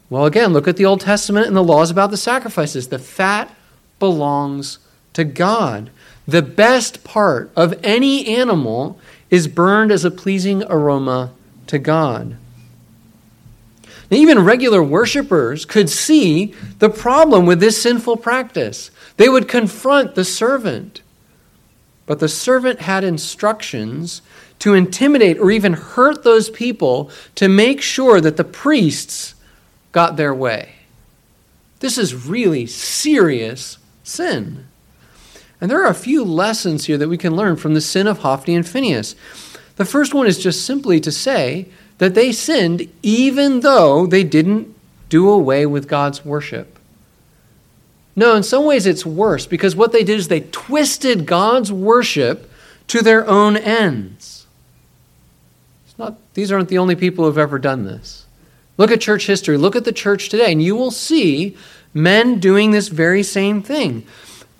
Well, 0.09 0.25
again, 0.25 0.51
look 0.51 0.67
at 0.67 0.75
the 0.75 0.85
Old 0.85 1.01
Testament 1.01 1.47
and 1.47 1.55
the 1.55 1.63
laws 1.63 1.89
about 1.89 2.11
the 2.11 2.17
sacrifices. 2.17 2.89
The 2.89 2.99
fat 2.99 3.55
belongs 3.97 4.79
to 5.13 5.23
God. 5.23 5.89
The 6.27 6.41
best 6.41 7.03
part 7.03 7.51
of 7.55 7.79
any 7.83 8.27
animal 8.27 8.99
is 9.29 9.47
burned 9.47 9.91
as 9.91 10.03
a 10.03 10.11
pleasing 10.11 10.63
aroma 10.63 11.31
to 11.67 11.79
God. 11.79 12.35
Now, 14.09 14.17
even 14.17 14.43
regular 14.43 14.83
worshippers 14.83 15.63
could 15.63 15.89
see 15.89 16.53
the 16.79 16.89
problem 16.89 17.45
with 17.45 17.61
this 17.61 17.81
sinful 17.81 18.17
practice. 18.17 18.91
They 19.15 19.29
would 19.29 19.47
confront 19.47 20.15
the 20.15 20.25
servant. 20.25 21.01
But 22.05 22.19
the 22.19 22.27
servant 22.27 22.81
had 22.81 23.05
instructions 23.05 24.21
to 24.61 24.75
intimidate 24.75 25.39
or 25.39 25.49
even 25.49 25.73
hurt 25.73 26.23
those 26.23 26.49
people 26.49 27.09
to 27.33 27.49
make 27.49 27.81
sure 27.81 28.21
that 28.21 28.37
the 28.37 28.43
priests 28.43 29.33
got 29.91 30.17
their 30.17 30.33
way. 30.33 30.75
This 31.79 31.97
is 31.97 32.27
really 32.27 32.67
serious 32.67 33.79
sin. 34.03 34.67
And 35.59 35.69
there 35.69 35.83
are 35.83 35.89
a 35.89 35.95
few 35.95 36.23
lessons 36.23 36.85
here 36.85 36.97
that 36.99 37.09
we 37.09 37.17
can 37.17 37.35
learn 37.35 37.55
from 37.55 37.73
the 37.73 37.81
sin 37.81 38.05
of 38.05 38.19
Hophni 38.19 38.55
and 38.55 38.67
Phinehas. 38.67 39.15
The 39.77 39.85
first 39.85 40.13
one 40.13 40.27
is 40.27 40.37
just 40.37 40.63
simply 40.63 40.99
to 40.99 41.11
say 41.11 41.67
that 41.97 42.13
they 42.13 42.31
sinned 42.31 42.87
even 43.01 43.61
though 43.61 44.05
they 44.05 44.23
didn't 44.23 44.75
do 45.09 45.27
away 45.27 45.65
with 45.65 45.87
God's 45.87 46.23
worship. 46.23 46.77
No, 48.15 48.35
in 48.35 48.43
some 48.43 48.65
ways 48.65 48.85
it's 48.85 49.07
worse 49.07 49.47
because 49.47 49.75
what 49.75 49.91
they 49.91 50.03
did 50.03 50.19
is 50.19 50.27
they 50.27 50.41
twisted 50.41 51.25
God's 51.25 51.71
worship 51.71 52.47
to 52.87 53.01
their 53.01 53.27
own 53.27 53.57
ends. 53.57 54.30
Not, 56.01 56.33
these 56.33 56.51
aren't 56.51 56.69
the 56.69 56.79
only 56.79 56.95
people 56.95 57.25
who've 57.25 57.37
ever 57.37 57.59
done 57.59 57.85
this. 57.85 58.25
Look 58.77 58.91
at 58.91 59.01
church 59.01 59.27
history, 59.27 59.57
look 59.57 59.75
at 59.75 59.85
the 59.85 59.91
church 59.91 60.29
today, 60.29 60.51
and 60.51 60.61
you 60.61 60.75
will 60.75 60.91
see 60.91 61.55
men 61.93 62.39
doing 62.39 62.71
this 62.71 62.87
very 62.87 63.21
same 63.21 63.61
thing. 63.61 64.05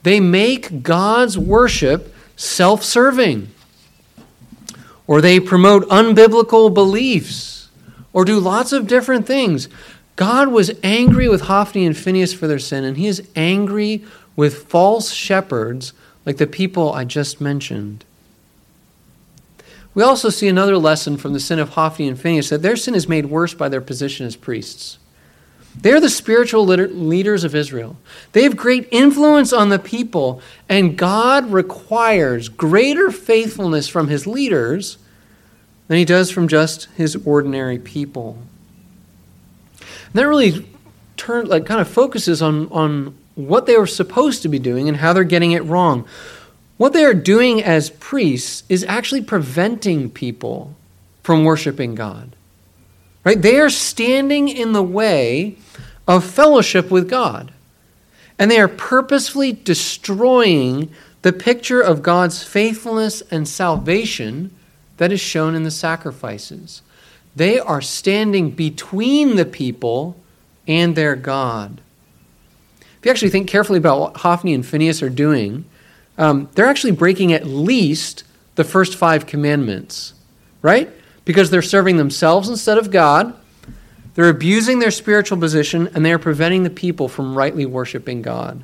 They 0.03 0.19
make 0.19 0.83
God's 0.83 1.37
worship 1.37 2.13
self 2.35 2.83
serving 2.83 3.47
or 5.11 5.19
they 5.19 5.41
promote 5.41 5.89
unbiblical 5.89 6.73
beliefs, 6.73 7.69
or 8.13 8.23
do 8.23 8.39
lots 8.39 8.71
of 8.71 8.87
different 8.87 9.27
things. 9.27 9.67
God 10.15 10.47
was 10.47 10.71
angry 10.83 11.27
with 11.27 11.41
Hophni 11.41 11.85
and 11.85 11.97
Phinehas 11.97 12.33
for 12.33 12.47
their 12.47 12.59
sin, 12.59 12.85
and 12.85 12.95
he 12.95 13.07
is 13.07 13.27
angry 13.35 14.05
with 14.37 14.69
false 14.69 15.11
shepherds 15.11 15.91
like 16.25 16.37
the 16.37 16.47
people 16.47 16.93
I 16.93 17.03
just 17.03 17.41
mentioned. 17.41 18.05
We 19.93 20.03
also 20.03 20.29
see 20.29 20.47
another 20.47 20.77
lesson 20.77 21.17
from 21.17 21.33
the 21.33 21.39
sin 21.39 21.59
of 21.59 21.69
Hophni 21.69 22.07
and 22.07 22.19
Phinehas 22.19 22.49
that 22.49 22.61
their 22.61 22.77
sin 22.77 22.95
is 22.95 23.09
made 23.09 23.25
worse 23.25 23.53
by 23.53 23.67
their 23.67 23.81
position 23.81 24.25
as 24.25 24.35
priests. 24.35 24.97
They're 25.75 26.01
the 26.01 26.09
spiritual 26.09 26.65
leaders 26.65 27.43
of 27.43 27.55
Israel. 27.55 27.97
They 28.33 28.43
have 28.43 28.57
great 28.57 28.87
influence 28.91 29.53
on 29.53 29.69
the 29.69 29.79
people, 29.79 30.41
and 30.67 30.97
God 30.97 31.51
requires 31.51 32.49
greater 32.49 33.09
faithfulness 33.09 33.87
from 33.87 34.09
his 34.09 34.27
leaders 34.27 34.97
than 35.87 35.97
he 35.97 36.05
does 36.05 36.29
from 36.29 36.47
just 36.47 36.85
his 36.95 37.15
ordinary 37.25 37.79
people. 37.79 38.37
And 39.79 40.13
that 40.13 40.27
really 40.27 40.67
turn, 41.15 41.47
like, 41.47 41.65
kind 41.65 41.79
of 41.79 41.87
focuses 41.87 42.41
on, 42.41 42.67
on 42.69 43.17
what 43.35 43.65
they 43.65 43.77
were 43.77 43.87
supposed 43.87 44.41
to 44.41 44.49
be 44.49 44.59
doing 44.59 44.89
and 44.89 44.97
how 44.97 45.13
they're 45.13 45.23
getting 45.23 45.51
it 45.53 45.63
wrong. 45.63 46.05
What 46.81 46.93
they 46.93 47.05
are 47.05 47.13
doing 47.13 47.61
as 47.61 47.91
priests 47.91 48.63
is 48.67 48.83
actually 48.85 49.21
preventing 49.21 50.09
people 50.09 50.73
from 51.21 51.43
worshiping 51.43 51.93
God. 51.93 52.35
Right? 53.23 53.39
They 53.39 53.59
are 53.59 53.69
standing 53.69 54.49
in 54.49 54.71
the 54.71 54.81
way 54.81 55.57
of 56.07 56.23
fellowship 56.23 56.89
with 56.89 57.07
God. 57.07 57.51
And 58.39 58.49
they 58.49 58.59
are 58.59 58.67
purposefully 58.67 59.51
destroying 59.51 60.89
the 61.21 61.31
picture 61.31 61.81
of 61.81 62.01
God's 62.01 62.41
faithfulness 62.41 63.21
and 63.29 63.47
salvation 63.47 64.49
that 64.97 65.11
is 65.11 65.21
shown 65.21 65.53
in 65.53 65.61
the 65.61 65.69
sacrifices. 65.69 66.81
They 67.35 67.59
are 67.59 67.81
standing 67.81 68.49
between 68.49 69.35
the 69.35 69.45
people 69.45 70.17
and 70.67 70.95
their 70.95 71.15
God. 71.15 71.79
If 72.97 73.05
you 73.05 73.11
actually 73.11 73.29
think 73.29 73.47
carefully 73.47 73.77
about 73.77 73.99
what 73.99 74.17
Hophni 74.17 74.55
and 74.55 74.65
Phinehas 74.65 75.03
are 75.03 75.11
doing, 75.11 75.65
um, 76.17 76.49
they're 76.53 76.65
actually 76.65 76.91
breaking 76.91 77.33
at 77.33 77.45
least 77.45 78.23
the 78.55 78.63
first 78.63 78.95
five 78.95 79.25
commandments, 79.25 80.13
right? 80.61 80.89
Because 81.25 81.49
they're 81.49 81.61
serving 81.61 81.97
themselves 81.97 82.49
instead 82.49 82.77
of 82.77 82.91
God. 82.91 83.33
They're 84.15 84.29
abusing 84.29 84.79
their 84.79 84.91
spiritual 84.91 85.37
position 85.37 85.89
and 85.93 86.05
they 86.05 86.11
are 86.11 86.19
preventing 86.19 86.63
the 86.63 86.69
people 86.69 87.07
from 87.07 87.35
rightly 87.35 87.65
worshiping 87.65 88.21
God. 88.21 88.63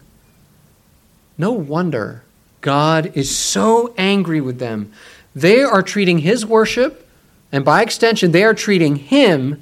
No 1.37 1.51
wonder 1.51 2.23
God 2.61 3.11
is 3.15 3.35
so 3.35 3.93
angry 3.97 4.41
with 4.41 4.59
them. 4.59 4.91
They 5.35 5.61
are 5.61 5.83
treating 5.83 6.19
his 6.19 6.45
worship, 6.45 7.07
and 7.51 7.63
by 7.63 7.83
extension, 7.83 8.31
they 8.31 8.43
are 8.43 8.55
treating 8.55 8.95
him 8.95 9.61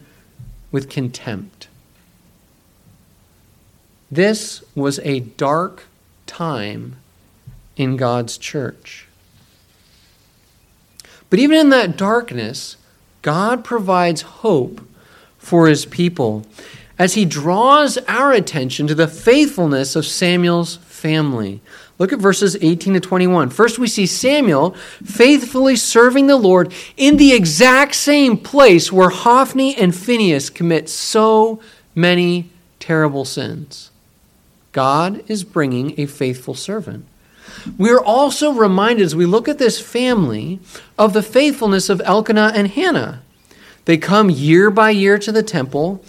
with 0.72 0.90
contempt. 0.90 1.68
This 4.10 4.64
was 4.74 5.00
a 5.00 5.20
dark 5.20 5.84
time 6.26 6.96
in 7.76 7.98
God's 7.98 8.38
church. 8.38 9.08
But 11.30 11.40
even 11.40 11.58
in 11.58 11.70
that 11.70 11.98
darkness, 11.98 12.78
God 13.22 13.64
provides 13.64 14.22
hope 14.22 14.82
for 15.38 15.68
his 15.68 15.86
people 15.86 16.46
as 16.98 17.16
he 17.16 17.26
draws 17.26 17.98
our 18.08 18.32
attention 18.32 18.88
to 18.88 18.96
the 18.96 19.08
faithfulness 19.08 19.96
of 19.96 20.06
Samuel's 20.06 20.78
family. 20.78 21.62
Look 21.98 22.12
at 22.12 22.20
verses 22.20 22.58
18 22.62 22.94
to 22.96 23.00
21. 23.00 23.50
First, 23.50 23.80
we 23.80 23.88
see 23.88 24.06
Samuel 24.06 24.72
faithfully 25.04 25.76
serving 25.76 26.28
the 26.28 26.36
Lord 26.36 26.74
in 26.98 27.18
the 27.18 27.34
exact 27.34 27.96
same 27.96 28.38
place 28.38 28.92
where 28.92 29.10
Hophni 29.10 29.76
and 29.76 29.96
Phinehas 29.96 30.50
commit 30.50 30.90
so 30.90 31.62
many 31.94 32.50
terrible 32.80 33.24
sins. 33.24 33.92
God 34.72 35.24
is 35.30 35.46
bringing 35.46 36.00
a 36.00 36.06
faithful 36.06 36.54
servant. 36.54 37.06
We're 37.78 38.00
also 38.00 38.52
reminded 38.52 39.04
as 39.04 39.16
we 39.16 39.26
look 39.26 39.48
at 39.48 39.58
this 39.58 39.80
family 39.80 40.60
of 40.98 41.14
the 41.14 41.24
faithfulness 41.24 41.90
of 41.90 42.02
Elkanah 42.06 42.54
and 42.56 42.68
Hannah. 42.68 43.22
They 43.86 43.98
come 43.98 44.30
year 44.30 44.70
by 44.72 44.90
year 44.92 45.18
to 45.20 45.32
the 45.32 45.44
temple, 45.44 46.04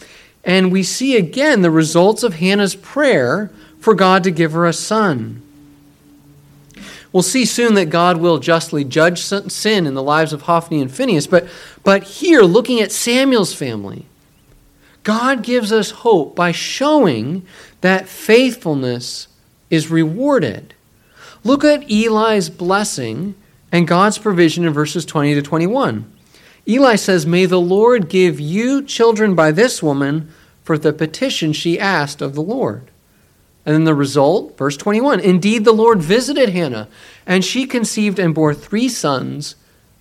and 0.45 0.73
we 0.73 0.83
see 0.83 1.17
again 1.17 1.63
the 1.63 1.71
results 1.71 2.23
of 2.23 2.35
Hannah's 2.35 2.75
prayer 2.75 3.51
for 3.81 3.95
God 3.95 4.25
to 4.25 4.31
give 4.31 4.53
her 4.53 4.67
a 4.67 4.73
son. 4.73 5.43
We'll 7.13 7.23
see 7.23 7.45
soon 7.45 7.75
that 7.75 7.87
God 7.87 8.19
will 8.19 8.39
justly 8.39 8.85
judge 8.85 9.23
sin 9.23 9.87
in 9.87 9.95
the 9.95 10.03
lives 10.03 10.33
of 10.33 10.43
Hophni 10.43 10.81
and 10.81 10.91
Phinehas, 10.91 11.27
but, 11.27 11.49
but 11.83 12.03
here, 12.03 12.43
looking 12.43 12.81
at 12.81 12.93
Samuel's 12.93 13.55
family, 13.55 14.05
God 15.03 15.43
gives 15.43 15.73
us 15.73 15.91
hope 15.93 16.35
by 16.35 16.53
showing 16.53 17.47
that 17.81 18.09
faithfulness 18.09 19.29
is 19.71 19.91
rewarded. 19.91 20.75
Look 21.47 21.63
at 21.63 21.89
Eli's 21.89 22.51
blessing 22.51 23.37
and 23.71 23.87
God's 23.87 24.19
provision 24.19 24.65
in 24.65 24.73
verses 24.73 25.05
20 25.05 25.37
to 25.37 25.43
21. 25.43 26.13
Eli 26.67 26.97
says, 26.97 27.25
May 27.25 27.47
the 27.47 27.61
Lord 27.61 28.09
give 28.09 28.41
you 28.41 28.83
children 28.83 29.37
by 29.37 29.53
this 29.53 29.81
woman 29.81 30.29
for 30.65 30.77
the 30.77 30.93
petition 30.93 31.53
she 31.53 31.79
asked 31.79 32.21
of 32.21 32.35
the 32.35 32.43
Lord. 32.43 32.91
And 33.65 33.77
then 33.77 33.85
the 33.85 33.95
result, 33.95 34.59
verse 34.59 34.77
21 34.77 35.21
Indeed, 35.21 35.65
the 35.65 35.73
Lord 35.73 36.03
visited 36.03 36.49
Hannah, 36.49 36.89
and 37.25 37.45
she 37.45 37.65
conceived 37.65 38.19
and 38.19 38.35
bore 38.35 38.53
three 38.53 38.89
sons 38.89 39.55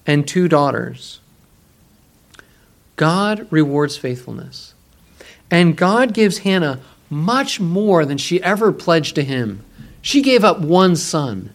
and 0.08 0.28
two 0.28 0.48
daughters. 0.48 1.20
God 2.96 3.46
rewards 3.52 3.98
faithfulness. 3.98 4.74
And 5.52 5.78
God 5.78 6.12
gives 6.16 6.40
Hannah 6.40 6.80
much 7.08 7.60
more 7.60 8.04
than 8.04 8.18
she 8.18 8.42
ever 8.42 8.72
pledged 8.72 9.14
to 9.14 9.24
him. 9.24 9.64
She 10.06 10.22
gave 10.22 10.44
up 10.44 10.60
one 10.60 10.96
son, 10.96 11.52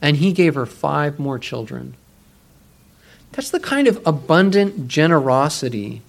and 0.00 0.16
he 0.16 0.32
gave 0.32 0.56
her 0.56 0.66
five 0.66 1.20
more 1.20 1.38
children. 1.38 1.94
That's 3.30 3.48
the 3.48 3.60
kind 3.60 3.86
of 3.86 4.04
abundant 4.04 4.88
generosity 4.88 6.02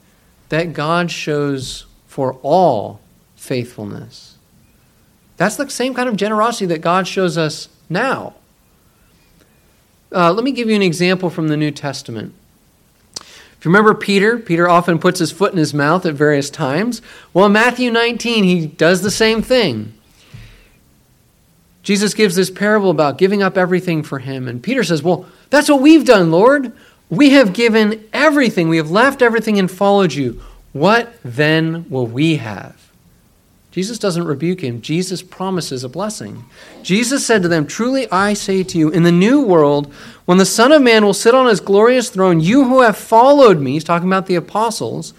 that 0.49 0.73
God 0.73 1.11
shows 1.11 1.85
for 2.07 2.39
all 2.41 2.99
faithfulness. 3.35 4.37
That's 5.37 5.55
the 5.55 5.69
same 5.69 5.93
kind 5.93 6.09
of 6.09 6.15
generosity 6.15 6.65
that 6.65 6.81
God 6.81 7.07
shows 7.07 7.37
us 7.37 7.69
now. 7.91 8.33
Uh, 10.11 10.33
let 10.33 10.43
me 10.43 10.51
give 10.51 10.67
you 10.67 10.75
an 10.75 10.81
example 10.81 11.29
from 11.29 11.47
the 11.47 11.57
New 11.57 11.69
Testament. 11.69 12.33
If 13.19 13.57
you 13.61 13.69
remember 13.69 13.93
Peter, 13.93 14.39
Peter 14.39 14.67
often 14.67 14.97
puts 14.97 15.19
his 15.19 15.31
foot 15.31 15.51
in 15.51 15.59
his 15.59 15.75
mouth 15.75 16.07
at 16.07 16.15
various 16.15 16.49
times. 16.49 17.03
Well, 17.35 17.45
in 17.45 17.51
Matthew 17.51 17.91
19, 17.91 18.43
he 18.45 18.65
does 18.65 19.03
the 19.03 19.11
same 19.11 19.43
thing. 19.43 19.93
Jesus 21.83 22.13
gives 22.13 22.35
this 22.35 22.49
parable 22.49 22.89
about 22.89 23.17
giving 23.17 23.43
up 23.43 23.57
everything 23.57 24.03
for 24.03 24.19
him. 24.19 24.47
And 24.47 24.63
Peter 24.63 24.83
says, 24.83 25.03
Well, 25.03 25.25
that's 25.49 25.69
what 25.69 25.81
we've 25.81 26.05
done, 26.05 26.31
Lord. 26.31 26.71
We 27.09 27.31
have 27.31 27.53
given 27.53 28.07
everything. 28.11 28.69
We 28.69 28.77
have 28.77 28.89
left 28.89 29.21
everything 29.21 29.59
and 29.59 29.69
followed 29.69 30.13
you. 30.13 30.41
What 30.71 31.13
then 31.23 31.85
will 31.89 32.07
we 32.07 32.37
have? 32.37 32.83
Jesus 33.73 33.97
doesn't 33.97 34.25
rebuke 34.25 34.61
him. 34.61 34.81
Jesus 34.81 35.23
promises 35.23 35.83
a 35.83 35.89
blessing. 35.89 36.45
Jesus 36.83 37.25
said 37.25 37.41
to 37.41 37.47
them, 37.47 37.65
Truly 37.65 38.09
I 38.11 38.33
say 38.33 38.63
to 38.63 38.77
you, 38.77 38.89
in 38.89 39.01
the 39.01 39.11
new 39.11 39.41
world, 39.41 39.91
when 40.25 40.37
the 40.37 40.45
Son 40.45 40.71
of 40.71 40.81
Man 40.81 41.03
will 41.03 41.13
sit 41.13 41.33
on 41.33 41.47
his 41.47 41.59
glorious 41.59 42.09
throne, 42.09 42.39
you 42.39 42.65
who 42.65 42.81
have 42.81 42.95
followed 42.95 43.59
me, 43.59 43.73
he's 43.73 43.83
talking 43.83 44.07
about 44.07 44.27
the 44.27 44.35
apostles, 44.35 45.15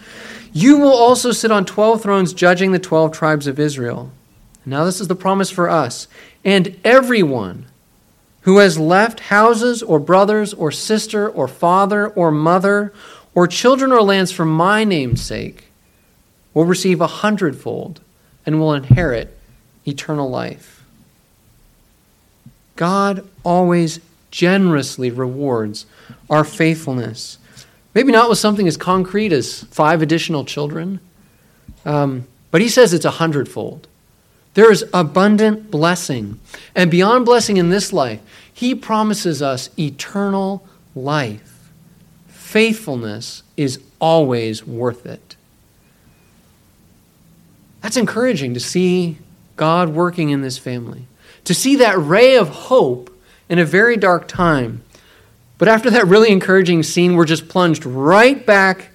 you 0.52 0.78
will 0.78 0.92
also 0.92 1.32
sit 1.32 1.50
on 1.50 1.64
12 1.64 2.00
thrones 2.00 2.32
judging 2.32 2.70
the 2.70 2.78
12 2.78 3.10
tribes 3.10 3.48
of 3.48 3.58
Israel. 3.58 4.12
Now, 4.66 4.84
this 4.84 5.00
is 5.00 5.08
the 5.08 5.14
promise 5.14 5.50
for 5.50 5.68
us. 5.68 6.08
And 6.44 6.78
everyone 6.84 7.66
who 8.42 8.58
has 8.58 8.78
left 8.78 9.20
houses 9.20 9.82
or 9.82 9.98
brothers 9.98 10.52
or 10.54 10.70
sister 10.70 11.28
or 11.28 11.48
father 11.48 12.08
or 12.08 12.30
mother 12.30 12.92
or 13.34 13.46
children 13.46 13.92
or 13.92 14.02
lands 14.02 14.32
for 14.32 14.44
my 14.44 14.84
name's 14.84 15.22
sake 15.22 15.70
will 16.52 16.64
receive 16.64 17.00
a 17.00 17.06
hundredfold 17.06 18.00
and 18.46 18.60
will 18.60 18.74
inherit 18.74 19.36
eternal 19.86 20.30
life. 20.30 20.84
God 22.76 23.26
always 23.44 24.00
generously 24.30 25.10
rewards 25.10 25.86
our 26.28 26.44
faithfulness. 26.44 27.38
Maybe 27.94 28.12
not 28.12 28.28
with 28.28 28.38
something 28.38 28.66
as 28.66 28.76
concrete 28.76 29.32
as 29.32 29.62
five 29.64 30.02
additional 30.02 30.44
children, 30.44 31.00
um, 31.84 32.26
but 32.50 32.60
he 32.60 32.68
says 32.68 32.92
it's 32.92 33.04
a 33.04 33.12
hundredfold. 33.12 33.86
There 34.54 34.70
is 34.70 34.84
abundant 34.94 35.70
blessing. 35.70 36.40
And 36.74 36.90
beyond 36.90 37.24
blessing 37.26 37.56
in 37.56 37.70
this 37.70 37.92
life, 37.92 38.20
he 38.52 38.74
promises 38.74 39.42
us 39.42 39.68
eternal 39.78 40.66
life. 40.94 41.70
Faithfulness 42.28 43.42
is 43.56 43.80
always 44.00 44.64
worth 44.64 45.06
it. 45.06 45.36
That's 47.80 47.96
encouraging 47.96 48.54
to 48.54 48.60
see 48.60 49.18
God 49.56 49.90
working 49.90 50.30
in 50.30 50.40
this 50.40 50.56
family, 50.56 51.06
to 51.44 51.52
see 51.52 51.76
that 51.76 51.98
ray 51.98 52.36
of 52.36 52.48
hope 52.48 53.10
in 53.48 53.58
a 53.58 53.64
very 53.64 53.96
dark 53.96 54.28
time. 54.28 54.82
But 55.58 55.68
after 55.68 55.90
that 55.90 56.06
really 56.06 56.30
encouraging 56.30 56.82
scene, 56.82 57.14
we're 57.14 57.24
just 57.24 57.48
plunged 57.48 57.84
right 57.84 58.44
back 58.46 58.90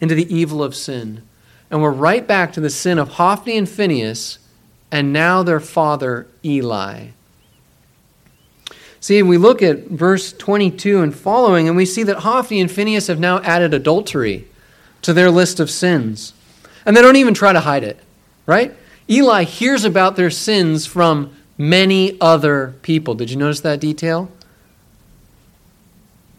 into 0.00 0.14
the 0.14 0.32
evil 0.34 0.62
of 0.62 0.74
sin. 0.74 1.22
And 1.70 1.82
we're 1.82 1.90
right 1.90 2.26
back 2.26 2.52
to 2.52 2.60
the 2.60 2.70
sin 2.70 2.98
of 2.98 3.10
Hophni 3.10 3.56
and 3.56 3.68
Phinehas, 3.68 4.38
and 4.94 5.12
now 5.12 5.42
their 5.42 5.60
father, 5.60 6.26
Eli. 6.42 7.08
See, 9.00 9.22
we 9.22 9.36
look 9.36 9.60
at 9.60 9.88
verse 9.88 10.32
22 10.32 11.02
and 11.02 11.14
following, 11.14 11.68
and 11.68 11.76
we 11.76 11.84
see 11.84 12.02
that 12.04 12.20
Hophni 12.20 12.62
and 12.62 12.70
Phinehas 12.70 13.08
have 13.08 13.20
now 13.20 13.40
added 13.42 13.74
adultery 13.74 14.46
to 15.02 15.12
their 15.12 15.30
list 15.30 15.60
of 15.60 15.70
sins. 15.70 16.32
And 16.86 16.96
they 16.96 17.02
don't 17.02 17.16
even 17.16 17.34
try 17.34 17.52
to 17.52 17.60
hide 17.60 17.84
it 17.84 17.98
right? 18.46 18.74
Eli 19.08 19.44
hears 19.44 19.84
about 19.84 20.16
their 20.16 20.30
sins 20.30 20.86
from 20.86 21.34
many 21.56 22.18
other 22.20 22.74
people. 22.82 23.14
Did 23.14 23.30
you 23.30 23.36
notice 23.36 23.60
that 23.60 23.80
detail? 23.80 24.30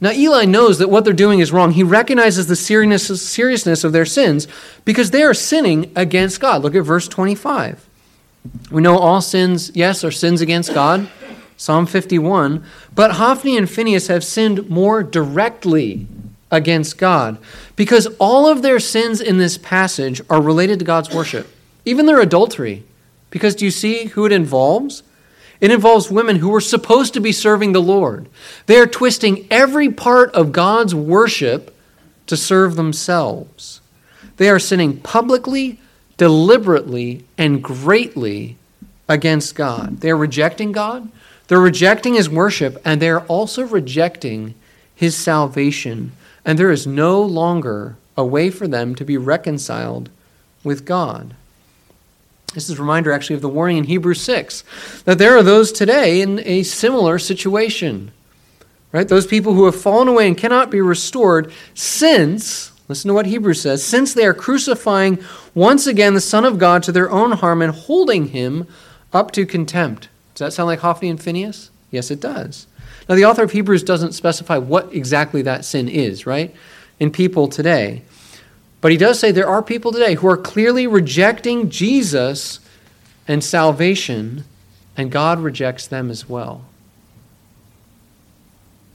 Now, 0.01 0.11
Eli 0.11 0.45
knows 0.45 0.77
that 0.79 0.89
what 0.89 1.05
they're 1.05 1.13
doing 1.13 1.39
is 1.39 1.51
wrong. 1.51 1.71
He 1.71 1.83
recognizes 1.83 2.47
the 2.47 2.55
seriousness 2.55 3.83
of 3.83 3.91
their 3.91 4.05
sins 4.05 4.47
because 4.83 5.11
they 5.11 5.23
are 5.23 5.33
sinning 5.33 5.91
against 5.95 6.39
God. 6.39 6.61
Look 6.63 6.75
at 6.75 6.83
verse 6.83 7.07
25. 7.07 7.84
We 8.71 8.81
know 8.81 8.97
all 8.97 9.21
sins, 9.21 9.71
yes, 9.73 10.03
are 10.03 10.11
sins 10.11 10.41
against 10.41 10.73
God. 10.73 11.09
Psalm 11.57 11.85
51. 11.85 12.63
But 12.93 13.13
Hophni 13.13 13.57
and 13.57 13.69
Phinehas 13.69 14.07
have 14.07 14.23
sinned 14.23 14.69
more 14.69 15.03
directly 15.03 16.07
against 16.51 16.97
God 16.97 17.37
because 17.75 18.07
all 18.19 18.47
of 18.47 18.61
their 18.61 18.79
sins 18.79 19.21
in 19.21 19.37
this 19.37 19.57
passage 19.57 20.21
are 20.29 20.41
related 20.41 20.79
to 20.79 20.85
God's 20.85 21.13
worship, 21.13 21.47
even 21.85 22.05
their 22.05 22.21
adultery. 22.21 22.83
Because 23.29 23.55
do 23.55 23.65
you 23.65 23.71
see 23.71 24.05
who 24.05 24.25
it 24.25 24.31
involves? 24.31 25.03
It 25.59 25.71
involves 25.71 26.11
women 26.11 26.37
who 26.37 26.49
were 26.49 26.61
supposed 26.61 27.13
to 27.13 27.19
be 27.19 27.31
serving 27.31 27.71
the 27.71 27.81
Lord. 27.81 28.27
They 28.65 28.77
are 28.77 28.85
twisting 28.85 29.47
every 29.49 29.89
part 29.89 30.33
of 30.33 30.51
God's 30.51 30.93
worship 30.93 31.75
to 32.27 32.37
serve 32.37 32.75
themselves. 32.75 33.81
They 34.37 34.49
are 34.49 34.59
sinning 34.59 34.99
publicly, 34.99 35.79
deliberately, 36.17 37.25
and 37.37 37.63
greatly 37.63 38.57
against 39.07 39.55
God. 39.55 39.99
They 40.01 40.11
are 40.11 40.17
rejecting 40.17 40.71
God, 40.71 41.09
they're 41.47 41.59
rejecting 41.59 42.15
His 42.15 42.29
worship, 42.29 42.81
and 42.83 43.01
they 43.01 43.09
are 43.09 43.25
also 43.25 43.63
rejecting 43.65 44.55
His 44.95 45.15
salvation. 45.15 46.11
And 46.43 46.59
there 46.59 46.71
is 46.71 46.87
no 46.87 47.21
longer 47.21 47.97
a 48.17 48.25
way 48.25 48.49
for 48.49 48.67
them 48.67 48.95
to 48.95 49.05
be 49.05 49.17
reconciled 49.17 50.09
with 50.63 50.85
God. 50.85 51.35
This 52.53 52.69
is 52.69 52.77
a 52.77 52.81
reminder, 52.81 53.11
actually, 53.11 53.35
of 53.35 53.41
the 53.41 53.49
warning 53.49 53.77
in 53.77 53.83
Hebrews 53.83 54.21
6 54.21 54.63
that 55.03 55.17
there 55.17 55.37
are 55.37 55.43
those 55.43 55.71
today 55.71 56.21
in 56.21 56.39
a 56.45 56.63
similar 56.63 57.19
situation. 57.19 58.11
Right? 58.93 59.09
Those 59.09 59.27
people 59.27 59.53
who 59.53 59.65
have 59.65 59.75
fallen 59.75 60.07
away 60.07 60.25
and 60.27 60.37
cannot 60.37 60.71
be 60.71 60.79
restored 60.79 61.51
since, 61.73 62.71
listen 62.87 63.09
to 63.09 63.13
what 63.13 63.25
Hebrews 63.25 63.61
says, 63.61 63.83
since 63.83 64.13
they 64.13 64.25
are 64.25 64.33
crucifying 64.33 65.23
once 65.53 65.87
again 65.87 66.13
the 66.13 66.21
Son 66.21 66.45
of 66.45 66.59
God 66.59 66.83
to 66.83 66.91
their 66.91 67.09
own 67.09 67.31
harm 67.33 67.61
and 67.61 67.73
holding 67.73 68.27
him 68.29 68.67
up 69.13 69.31
to 69.31 69.45
contempt. 69.45 70.09
Does 70.33 70.39
that 70.39 70.53
sound 70.53 70.67
like 70.67 70.79
Hophni 70.79 71.09
and 71.09 71.21
Phinehas? 71.21 71.71
Yes, 71.91 72.11
it 72.11 72.19
does. 72.19 72.67
Now, 73.07 73.15
the 73.15 73.25
author 73.25 73.43
of 73.43 73.51
Hebrews 73.51 73.83
doesn't 73.83 74.13
specify 74.13 74.57
what 74.57 74.93
exactly 74.93 75.41
that 75.43 75.63
sin 75.63 75.87
is, 75.87 76.25
right? 76.25 76.53
In 76.99 77.11
people 77.11 77.47
today. 77.47 78.01
But 78.81 78.91
he 78.91 78.97
does 78.97 79.19
say 79.19 79.31
there 79.31 79.47
are 79.47 79.63
people 79.63 79.91
today 79.91 80.15
who 80.15 80.27
are 80.27 80.37
clearly 80.37 80.87
rejecting 80.87 81.69
Jesus 81.69 82.59
and 83.27 83.43
salvation, 83.43 84.43
and 84.97 85.11
God 85.11 85.39
rejects 85.39 85.87
them 85.87 86.11
as 86.11 86.27
well. 86.29 86.65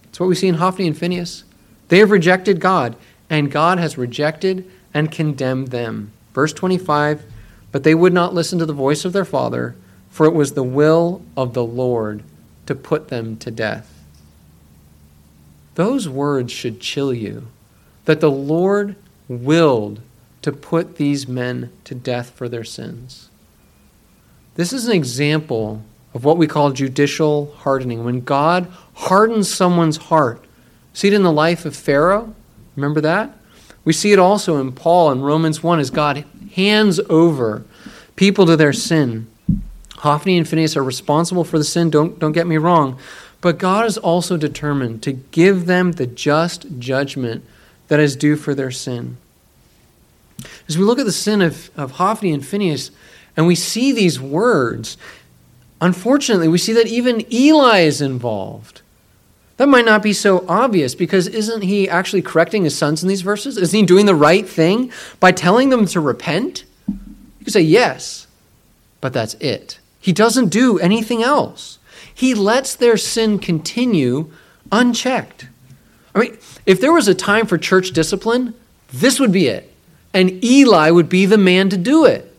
It's 0.05 0.21
what 0.21 0.29
we 0.29 0.35
see 0.35 0.49
in 0.49 0.57
Hophni 0.57 0.87
and 0.87 0.97
Phinehas. 0.97 1.45
They 1.89 1.99
have 1.99 2.11
rejected 2.11 2.61
God, 2.61 2.97
and 3.31 3.51
God 3.51 3.79
has 3.79 3.97
rejected 3.97 4.69
and 4.93 5.11
condemned 5.11 5.69
them. 5.69 6.13
Verse 6.35 6.53
25 6.53 7.23
But 7.73 7.85
they 7.85 7.95
would 7.95 8.13
not 8.13 8.35
listen 8.35 8.59
to 8.59 8.67
the 8.67 8.73
voice 8.73 9.05
of 9.05 9.13
their 9.13 9.25
father, 9.25 9.77
for 10.11 10.27
it 10.27 10.35
was 10.35 10.53
the 10.53 10.65
will 10.65 11.23
of 11.37 11.55
the 11.55 11.65
Lord 11.65 12.25
to 12.67 12.75
put 12.75 13.09
them 13.09 13.37
to 13.39 13.51
death. 13.51 14.05
Those 15.77 16.09
words 16.09 16.53
should 16.53 16.81
chill 16.81 17.15
you 17.15 17.47
that 18.05 18.21
the 18.21 18.31
Lord 18.31 18.97
willed 19.29 20.01
to 20.43 20.53
put 20.53 20.97
these 20.97 21.29
men 21.29 21.71
to 21.85 21.95
death 21.95 22.31
for 22.31 22.49
their 22.49 22.65
sins. 22.65 23.29
This 24.57 24.73
is 24.73 24.87
an 24.87 24.93
example 24.93 25.83
of 26.13 26.25
what 26.25 26.37
we 26.37 26.47
call 26.47 26.73
judicial 26.73 27.55
hardening. 27.59 28.05
When 28.05 28.21
God 28.21 28.67
hardens 28.95 29.53
someone's 29.53 29.97
heart, 29.97 30.45
see 30.93 31.09
it 31.09 31.15
in 31.15 31.23
the 31.23 31.31
life 31.31 31.65
of 31.65 31.77
Pharaoh. 31.77 32.35
Remember 32.77 33.01
that? 33.01 33.37
We 33.85 33.93
see 33.93 34.13
it 34.13 34.19
also 34.19 34.61
in 34.61 34.73
Paul 34.73 35.11
in 35.11 35.23
Romans 35.23 35.63
1 35.63 35.81
as 35.81 35.91
God 35.91 36.25
hands 36.55 37.01
over 37.09 37.65
people 38.17 38.47
to 38.47 38.57
their 38.57 38.73
sin. 38.73 39.27
Hophni 39.99 40.39
and 40.39 40.49
Phinehas 40.49 40.77
are 40.77 40.85
responsible 40.85 41.45
for 41.45 41.59
the 41.59 41.65
sin, 41.65 41.91
don't, 41.91 42.19
don't 42.19 42.33
get 42.33 42.47
me 42.47 42.57
wrong, 42.57 42.99
but 43.41 43.59
God 43.59 43.87
is 43.87 43.99
also 43.99 44.37
determined 44.37 45.03
to 45.03 45.13
give 45.13 45.67
them 45.67 45.93
the 45.93 46.07
just 46.07 46.79
judgment 46.79 47.45
that 47.89 48.01
is 48.01 48.17
due 48.17 48.37
for 48.37 48.55
their 48.55 48.71
sin. 48.71 49.17
As 50.69 50.79
we 50.79 50.85
look 50.85 50.99
at 50.99 51.07
the 51.07 51.13
sin 51.13 51.43
of, 51.43 51.71
of 51.77 51.93
Hophni 51.93 52.33
and 52.33 52.45
Phinehas, 52.45 52.91
and 53.37 53.47
we 53.47 53.55
see 53.55 53.93
these 53.93 54.21
words, 54.21 54.97
unfortunately, 55.81 56.49
we 56.49 56.59
see 56.59 56.73
that 56.73 56.87
even 56.87 57.31
Eli 57.33 57.81
is 57.81 58.01
involved. 58.01 58.83
That 59.61 59.69
might 59.69 59.85
not 59.85 60.03
be 60.03 60.15
so 60.15 60.43
obvious 60.49 60.95
because 60.95 61.27
isn't 61.27 61.61
he 61.61 61.87
actually 61.87 62.23
correcting 62.23 62.65
his 62.65 62.75
sons 62.75 63.03
in 63.03 63.11
these 63.11 63.21
verses? 63.21 63.59
Isn't 63.59 63.79
he 63.79 63.85
doing 63.85 64.07
the 64.07 64.15
right 64.15 64.49
thing 64.49 64.91
by 65.21 65.33
telling 65.33 65.69
them 65.69 65.85
to 65.89 66.01
repent? 66.01 66.65
You 66.89 67.45
could 67.45 67.53
say 67.53 67.61
yes, 67.61 68.27
but 69.03 69.13
that's 69.13 69.35
it. 69.35 69.79
He 70.01 70.15
doesn't 70.15 70.49
do 70.49 70.79
anything 70.79 71.23
else. 71.23 71.79
He 72.15 72.33
lets 72.33 72.75
their 72.75 72.97
sin 72.97 73.39
continue 73.39 74.33
unchecked. 74.73 75.49
I 76.15 76.21
mean, 76.21 76.39
if 76.65 76.81
there 76.81 76.95
was 76.95 77.07
a 77.07 77.15
time 77.15 77.45
for 77.45 77.59
church 77.59 77.91
discipline, 77.91 78.55
this 78.91 79.21
would 79.21 79.31
be 79.31 79.49
it. 79.49 79.71
And 80.15 80.43
Eli 80.43 80.91
would 80.91 81.11
be 81.11 81.27
the 81.27 81.37
man 81.37 81.69
to 81.69 81.77
do 81.77 82.07
it. 82.07 82.35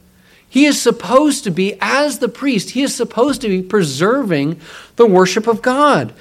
He 0.50 0.66
is 0.66 0.82
supposed 0.82 1.44
to 1.44 1.52
be, 1.52 1.78
as 1.82 2.18
the 2.18 2.28
priest, 2.28 2.72
he 2.72 2.82
is 2.82 2.96
supposed 2.96 3.42
to 3.42 3.48
be 3.48 3.62
preserving 3.62 4.60
the 4.96 5.06
worship 5.06 5.46
of 5.46 5.62
God, 5.62 6.16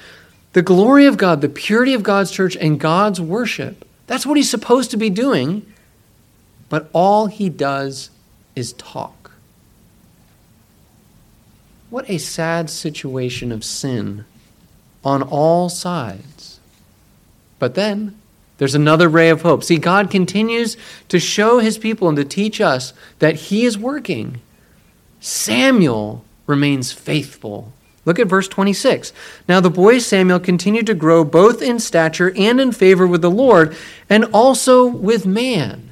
the 0.53 0.61
glory 0.61 1.05
of 1.05 1.17
God, 1.17 1.41
the 1.41 1.49
purity 1.49 1.93
of 1.93 2.03
God's 2.03 2.31
church, 2.31 2.55
and 2.57 2.79
God's 2.79 3.21
worship. 3.21 3.87
That's 4.07 4.25
what 4.25 4.37
he's 4.37 4.49
supposed 4.49 4.91
to 4.91 4.97
be 4.97 5.09
doing. 5.09 5.65
But 6.69 6.89
all 6.93 7.27
he 7.27 7.49
does 7.49 8.09
is 8.55 8.73
talk. 8.73 9.31
What 11.89 12.09
a 12.09 12.17
sad 12.17 12.69
situation 12.69 13.51
of 13.51 13.63
sin 13.63 14.25
on 15.03 15.21
all 15.21 15.69
sides. 15.69 16.59
But 17.59 17.75
then 17.75 18.17
there's 18.57 18.75
another 18.75 19.09
ray 19.09 19.29
of 19.29 19.41
hope. 19.41 19.63
See, 19.63 19.77
God 19.77 20.09
continues 20.09 20.77
to 21.09 21.19
show 21.19 21.59
his 21.59 21.77
people 21.77 22.07
and 22.07 22.17
to 22.17 22.23
teach 22.23 22.61
us 22.61 22.93
that 23.19 23.35
he 23.35 23.65
is 23.65 23.77
working. 23.77 24.39
Samuel 25.19 26.23
remains 26.47 26.91
faithful. 26.91 27.73
Look 28.05 28.19
at 28.19 28.27
verse 28.27 28.47
26. 28.47 29.13
Now 29.47 29.59
the 29.59 29.69
boy 29.69 29.99
Samuel 29.99 30.39
continued 30.39 30.87
to 30.87 30.93
grow 30.93 31.23
both 31.23 31.61
in 31.61 31.79
stature 31.79 32.33
and 32.35 32.59
in 32.59 32.71
favor 32.71 33.05
with 33.05 33.21
the 33.21 33.29
Lord 33.29 33.75
and 34.09 34.25
also 34.33 34.85
with 34.85 35.25
man. 35.25 35.89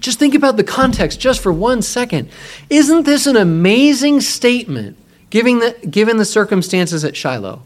Just 0.00 0.18
think 0.18 0.34
about 0.34 0.56
the 0.56 0.64
context 0.64 1.20
just 1.20 1.42
for 1.42 1.52
one 1.52 1.82
second. 1.82 2.30
Isn't 2.68 3.04
this 3.04 3.26
an 3.26 3.36
amazing 3.36 4.20
statement 4.22 4.96
given 5.28 5.58
the, 5.58 5.76
given 5.88 6.16
the 6.16 6.24
circumstances 6.24 7.04
at 7.04 7.16
Shiloh? 7.16 7.62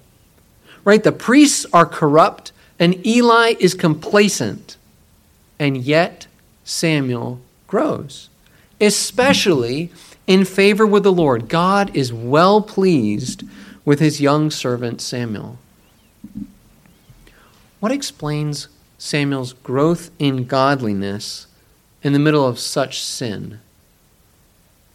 right? 0.84 1.02
The 1.02 1.12
priests 1.12 1.66
are 1.72 1.86
corrupt 1.86 2.52
and 2.78 3.04
Eli 3.06 3.54
is 3.58 3.74
complacent. 3.74 4.76
And 5.58 5.78
yet 5.78 6.26
Samuel 6.64 7.40
grows, 7.66 8.28
especially 8.80 9.90
in 10.26 10.44
favor 10.44 10.86
with 10.86 11.02
the 11.02 11.12
Lord. 11.12 11.48
God 11.48 11.94
is 11.94 12.12
well 12.12 12.62
pleased 12.62 13.42
with 13.84 14.00
his 14.00 14.20
young 14.20 14.50
servant 14.50 15.00
Samuel. 15.00 15.58
What 17.80 17.92
explains 17.92 18.68
Samuel's 18.96 19.52
growth 19.52 20.10
in 20.18 20.44
godliness 20.44 21.46
in 22.02 22.12
the 22.12 22.18
middle 22.18 22.46
of 22.46 22.58
such 22.58 23.02
sin? 23.02 23.60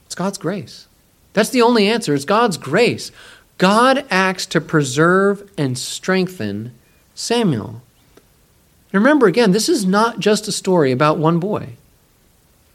It's 0.06 0.16
God's 0.16 0.40
grace. 0.40 0.88
That's 1.34 1.52
the 1.52 1.62
only 1.62 1.88
answer. 1.88 2.16
It's 2.16 2.26
God's 2.26 2.58
grace. 2.58 3.12
God 3.60 4.06
acts 4.10 4.46
to 4.48 4.62
preserve 4.62 5.52
and 5.58 5.78
strengthen 5.78 6.74
Samuel. 7.14 7.82
And 8.92 9.04
remember 9.04 9.28
again, 9.28 9.52
this 9.52 9.70
is 9.70 9.86
not 9.86 10.20
just 10.20 10.48
a 10.48 10.52
story 10.52 10.92
about 10.92 11.20
one 11.20 11.40
boy. 11.40 11.74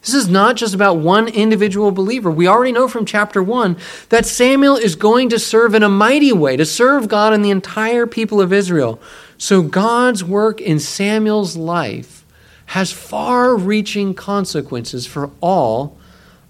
This 0.04 0.14
is 0.14 0.28
not 0.28 0.56
just 0.56 0.74
about 0.74 0.98
one 0.98 1.28
individual 1.28 1.90
believer. 1.90 2.30
We 2.30 2.46
already 2.46 2.72
know 2.72 2.88
from 2.88 3.06
chapter 3.06 3.42
1 3.42 3.78
that 4.10 4.26
Samuel 4.26 4.76
is 4.76 4.96
going 4.96 5.30
to 5.30 5.38
serve 5.38 5.74
in 5.74 5.82
a 5.82 5.88
mighty 5.88 6.30
way, 6.30 6.58
to 6.58 6.66
serve 6.66 7.08
God 7.08 7.32
and 7.32 7.42
the 7.42 7.50
entire 7.50 8.06
people 8.06 8.38
of 8.38 8.52
Israel. 8.52 9.00
So 9.38 9.62
God's 9.62 10.22
work 10.22 10.60
in 10.60 10.78
Samuel's 10.78 11.56
life 11.56 12.22
has 12.66 12.92
far 12.92 13.56
reaching 13.56 14.12
consequences 14.12 15.06
for 15.06 15.30
all 15.40 15.96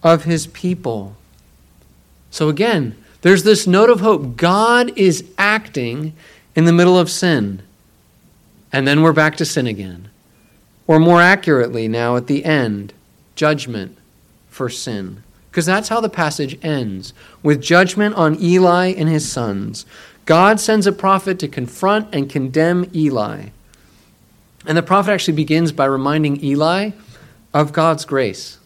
of 0.02 0.24
his 0.24 0.48
people. 0.48 1.14
So 2.30 2.48
again, 2.48 2.96
there's 3.22 3.44
this 3.44 3.68
note 3.68 3.88
of 3.88 4.00
hope. 4.00 4.36
God 4.36 4.92
is 4.98 5.24
acting 5.38 6.12
in 6.56 6.64
the 6.64 6.72
middle 6.72 6.98
of 6.98 7.08
sin. 7.08 7.62
And 8.72 8.86
then 8.88 9.02
we're 9.02 9.12
back 9.12 9.36
to 9.36 9.44
sin 9.44 9.68
again. 9.68 10.08
Or 10.88 10.98
more 10.98 11.20
accurately, 11.20 11.86
now 11.86 12.16
at 12.16 12.26
the 12.26 12.44
end, 12.44 12.92
judgment 13.34 13.96
for 14.48 14.68
sin. 14.68 15.22
Because 15.50 15.66
that's 15.66 15.88
how 15.88 16.00
the 16.00 16.08
passage 16.08 16.58
ends 16.64 17.12
with 17.42 17.62
judgment 17.62 18.16
on 18.16 18.40
Eli 18.42 18.88
and 18.88 19.08
his 19.08 19.30
sons. 19.30 19.86
God 20.26 20.58
sends 20.58 20.86
a 20.86 20.92
prophet 20.92 21.38
to 21.40 21.48
confront 21.48 22.12
and 22.14 22.30
condemn 22.30 22.90
Eli. 22.94 23.48
And 24.66 24.76
the 24.76 24.82
prophet 24.82 25.12
actually 25.12 25.34
begins 25.34 25.72
by 25.72 25.84
reminding 25.84 26.42
Eli 26.42 26.90
of 27.52 27.72
God's 27.72 28.04
grace. 28.04 28.58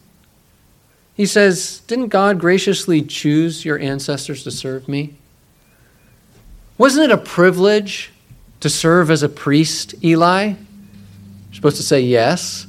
He 1.15 1.27
says, 1.27 1.81
Didn't 1.89 2.09
God 2.09 2.39
graciously 2.39 3.03
choose 3.03 3.65
your 3.65 3.79
ancestors 3.81 4.45
to 4.45 4.53
serve 4.53 4.89
me? 4.89 5.15
Wasn't 6.79 7.05
it 7.05 7.11
a 7.11 7.19
privilege 7.19 8.13
to 8.61 8.71
serve 8.71 9.11
as 9.11 9.25
a 9.25 9.29
priest, 9.29 9.97
Eli? 10.05 10.47
You're 10.47 10.57
supposed 11.53 11.77
to 11.79 11.83
say 11.83 12.01
yes. 12.01 12.68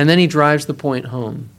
And 0.00 0.08
then 0.08 0.18
he 0.18 0.26
drives 0.26 0.64
the 0.64 0.72
point 0.72 1.04
home. 1.04 1.50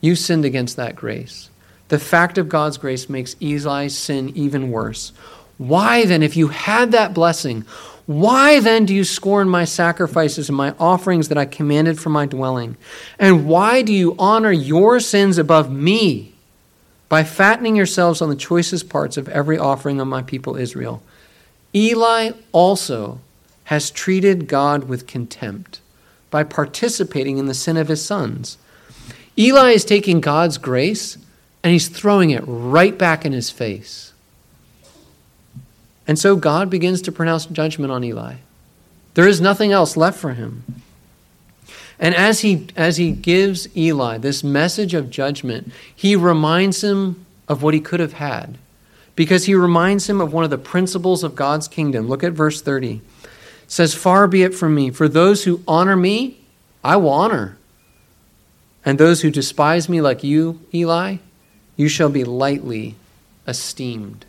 You 0.00 0.16
sinned 0.16 0.46
against 0.46 0.76
that 0.76 0.96
grace. 0.96 1.50
The 1.88 1.98
fact 1.98 2.38
of 2.38 2.48
God's 2.48 2.78
grace 2.78 3.10
makes 3.10 3.36
Eli's 3.42 3.94
sin 3.94 4.30
even 4.34 4.70
worse. 4.70 5.12
Why 5.58 6.06
then, 6.06 6.22
if 6.22 6.34
you 6.34 6.48
had 6.48 6.92
that 6.92 7.12
blessing, 7.12 7.66
why 8.06 8.58
then 8.58 8.86
do 8.86 8.94
you 8.94 9.04
scorn 9.04 9.50
my 9.50 9.66
sacrifices 9.66 10.48
and 10.48 10.56
my 10.56 10.74
offerings 10.80 11.28
that 11.28 11.36
I 11.36 11.44
commanded 11.44 12.00
for 12.00 12.08
my 12.08 12.24
dwelling? 12.24 12.78
And 13.18 13.46
why 13.46 13.82
do 13.82 13.92
you 13.92 14.16
honor 14.18 14.50
your 14.50 14.98
sins 14.98 15.36
above 15.36 15.70
me 15.70 16.32
by 17.10 17.22
fattening 17.22 17.76
yourselves 17.76 18.22
on 18.22 18.30
the 18.30 18.34
choicest 18.34 18.88
parts 18.88 19.18
of 19.18 19.28
every 19.28 19.58
offering 19.58 20.00
of 20.00 20.08
my 20.08 20.22
people 20.22 20.56
Israel? 20.56 21.02
Eli 21.74 22.30
also 22.52 23.20
has 23.64 23.90
treated 23.90 24.48
God 24.48 24.84
with 24.84 25.06
contempt 25.06 25.80
by 26.30 26.44
participating 26.44 27.38
in 27.38 27.46
the 27.46 27.54
sin 27.54 27.76
of 27.76 27.88
his 27.88 28.04
sons. 28.04 28.56
Eli 29.36 29.70
is 29.70 29.84
taking 29.84 30.20
God's 30.20 30.58
grace 30.58 31.16
and 31.62 31.72
he's 31.72 31.88
throwing 31.88 32.30
it 32.30 32.42
right 32.46 32.96
back 32.96 33.24
in 33.24 33.32
his 33.32 33.50
face. 33.50 34.12
And 36.06 36.18
so 36.18 36.36
God 36.36 36.70
begins 36.70 37.02
to 37.02 37.12
pronounce 37.12 37.46
judgment 37.46 37.92
on 37.92 38.02
Eli. 38.02 38.36
There 39.14 39.28
is 39.28 39.40
nothing 39.40 39.72
else 39.72 39.96
left 39.96 40.18
for 40.18 40.34
him. 40.34 40.64
And 41.98 42.14
as 42.14 42.40
he, 42.40 42.68
as 42.76 42.96
he 42.96 43.12
gives 43.12 43.74
Eli 43.76 44.18
this 44.18 44.42
message 44.42 44.94
of 44.94 45.10
judgment, 45.10 45.72
he 45.94 46.16
reminds 46.16 46.82
him 46.82 47.26
of 47.46 47.62
what 47.62 47.74
he 47.74 47.80
could 47.80 48.00
have 48.00 48.14
had 48.14 48.56
because 49.14 49.44
he 49.44 49.54
reminds 49.54 50.08
him 50.08 50.20
of 50.20 50.32
one 50.32 50.44
of 50.44 50.50
the 50.50 50.56
principles 50.56 51.22
of 51.22 51.34
God's 51.34 51.68
kingdom. 51.68 52.08
Look 52.08 52.24
at 52.24 52.32
verse 52.32 52.62
30. 52.62 53.02
Says, 53.70 53.94
Far 53.94 54.26
be 54.26 54.42
it 54.42 54.52
from 54.52 54.74
me, 54.74 54.90
for 54.90 55.08
those 55.08 55.44
who 55.44 55.62
honor 55.68 55.94
me, 55.94 56.40
I 56.82 56.96
will 56.96 57.10
honor. 57.10 57.56
And 58.84 58.98
those 58.98 59.22
who 59.22 59.30
despise 59.30 59.88
me 59.88 60.00
like 60.00 60.24
you, 60.24 60.60
Eli, 60.74 61.18
you 61.76 61.88
shall 61.88 62.08
be 62.08 62.24
lightly 62.24 62.96
esteemed. 63.46 64.26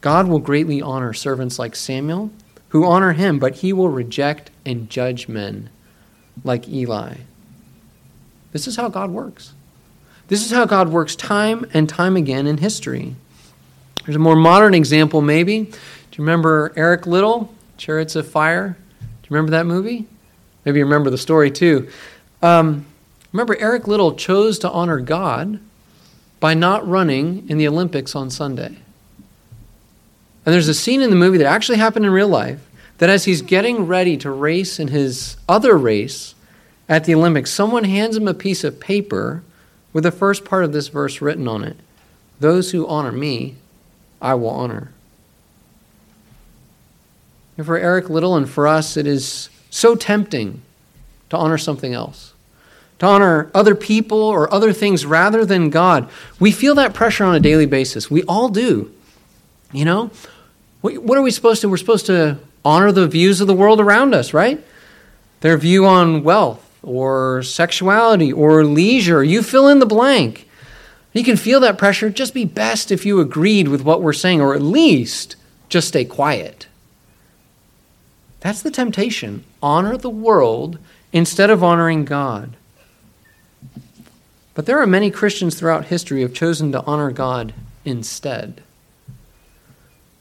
God 0.00 0.26
will 0.26 0.38
greatly 0.38 0.80
honor 0.80 1.12
servants 1.12 1.58
like 1.58 1.76
Samuel, 1.76 2.30
who 2.70 2.86
honor 2.86 3.12
him, 3.12 3.38
but 3.38 3.56
he 3.56 3.74
will 3.74 3.90
reject 3.90 4.50
and 4.64 4.88
judge 4.88 5.28
men 5.28 5.68
like 6.42 6.66
Eli. 6.66 7.18
This 8.52 8.66
is 8.66 8.76
how 8.76 8.88
God 8.88 9.10
works. 9.10 9.52
This 10.28 10.46
is 10.46 10.50
how 10.50 10.64
God 10.64 10.88
works 10.88 11.14
time 11.14 11.66
and 11.74 11.86
time 11.86 12.16
again 12.16 12.46
in 12.46 12.56
history. 12.56 13.16
There's 14.06 14.16
a 14.16 14.18
more 14.18 14.34
modern 14.34 14.72
example, 14.72 15.20
maybe. 15.20 15.64
Do 15.64 15.72
you 16.12 16.24
remember 16.24 16.72
Eric 16.74 17.06
Liddell, 17.06 17.52
Chariots 17.78 18.16
of 18.16 18.28
Fire? 18.28 18.76
Do 19.00 19.06
you 19.06 19.28
remember 19.30 19.52
that 19.52 19.66
movie? 19.66 20.06
Maybe 20.64 20.80
you 20.80 20.84
remember 20.84 21.10
the 21.10 21.16
story 21.16 21.50
too. 21.50 21.88
Um, 22.42 22.84
remember, 23.32 23.56
Eric 23.58 23.88
Liddell 23.88 24.14
chose 24.16 24.58
to 24.58 24.70
honor 24.70 25.00
God 25.00 25.60
by 26.40 26.54
not 26.54 26.86
running 26.86 27.48
in 27.48 27.58
the 27.58 27.66
Olympics 27.66 28.14
on 28.14 28.30
Sunday. 28.30 28.76
And 30.44 30.54
there's 30.54 30.68
a 30.68 30.74
scene 30.74 31.02
in 31.02 31.10
the 31.10 31.16
movie 31.16 31.38
that 31.38 31.46
actually 31.46 31.78
happened 31.78 32.04
in 32.04 32.10
real 32.10 32.28
life 32.28 32.60
that 32.98 33.10
as 33.10 33.24
he's 33.24 33.42
getting 33.42 33.86
ready 33.86 34.16
to 34.18 34.30
race 34.30 34.78
in 34.78 34.88
his 34.88 35.36
other 35.48 35.76
race 35.76 36.34
at 36.88 37.04
the 37.04 37.14
Olympics, 37.14 37.50
someone 37.50 37.84
hands 37.84 38.16
him 38.16 38.26
a 38.26 38.34
piece 38.34 38.64
of 38.64 38.80
paper 38.80 39.42
with 39.92 40.04
the 40.04 40.10
first 40.10 40.44
part 40.44 40.64
of 40.64 40.72
this 40.72 40.88
verse 40.88 41.20
written 41.20 41.46
on 41.46 41.64
it 41.64 41.76
Those 42.40 42.72
who 42.72 42.86
honor 42.86 43.12
me, 43.12 43.56
I 44.20 44.34
will 44.34 44.50
honor. 44.50 44.92
And 47.58 47.66
for 47.66 47.76
Eric 47.76 48.08
Liddell 48.08 48.36
and 48.36 48.48
for 48.48 48.66
us, 48.68 48.96
it 48.96 49.06
is 49.06 49.50
so 49.68 49.96
tempting 49.96 50.62
to 51.28 51.36
honor 51.36 51.58
something 51.58 51.92
else, 51.92 52.32
to 53.00 53.06
honor 53.06 53.50
other 53.52 53.74
people 53.74 54.22
or 54.22 54.52
other 54.54 54.72
things 54.72 55.04
rather 55.04 55.44
than 55.44 55.68
God. 55.68 56.08
We 56.38 56.52
feel 56.52 56.76
that 56.76 56.94
pressure 56.94 57.24
on 57.24 57.34
a 57.34 57.40
daily 57.40 57.66
basis. 57.66 58.10
We 58.10 58.22
all 58.22 58.48
do. 58.48 58.94
You 59.72 59.84
know, 59.84 60.10
what 60.80 61.18
are 61.18 61.22
we 61.22 61.32
supposed 61.32 61.60
to? 61.60 61.68
We're 61.68 61.76
supposed 61.76 62.06
to 62.06 62.38
honor 62.64 62.92
the 62.92 63.08
views 63.08 63.40
of 63.40 63.48
the 63.48 63.54
world 63.54 63.80
around 63.80 64.14
us, 64.14 64.32
right? 64.32 64.64
Their 65.40 65.58
view 65.58 65.84
on 65.84 66.22
wealth 66.22 66.64
or 66.82 67.42
sexuality 67.42 68.32
or 68.32 68.64
leisure. 68.64 69.24
You 69.24 69.42
fill 69.42 69.66
in 69.66 69.80
the 69.80 69.84
blank. 69.86 70.48
You 71.12 71.24
can 71.24 71.36
feel 71.36 71.58
that 71.60 71.76
pressure. 71.76 72.08
Just 72.08 72.34
be 72.34 72.44
best 72.44 72.92
if 72.92 73.04
you 73.04 73.20
agreed 73.20 73.66
with 73.66 73.82
what 73.82 74.00
we're 74.00 74.12
saying, 74.12 74.40
or 74.40 74.54
at 74.54 74.62
least 74.62 75.34
just 75.68 75.88
stay 75.88 76.04
quiet. 76.04 76.67
That's 78.40 78.62
the 78.62 78.70
temptation. 78.70 79.44
Honor 79.62 79.96
the 79.96 80.10
world 80.10 80.78
instead 81.12 81.50
of 81.50 81.64
honoring 81.64 82.04
God. 82.04 82.56
But 84.54 84.66
there 84.66 84.80
are 84.80 84.86
many 84.86 85.10
Christians 85.10 85.54
throughout 85.54 85.86
history 85.86 86.20
who 86.20 86.26
have 86.26 86.34
chosen 86.34 86.72
to 86.72 86.84
honor 86.84 87.10
God 87.10 87.54
instead. 87.84 88.62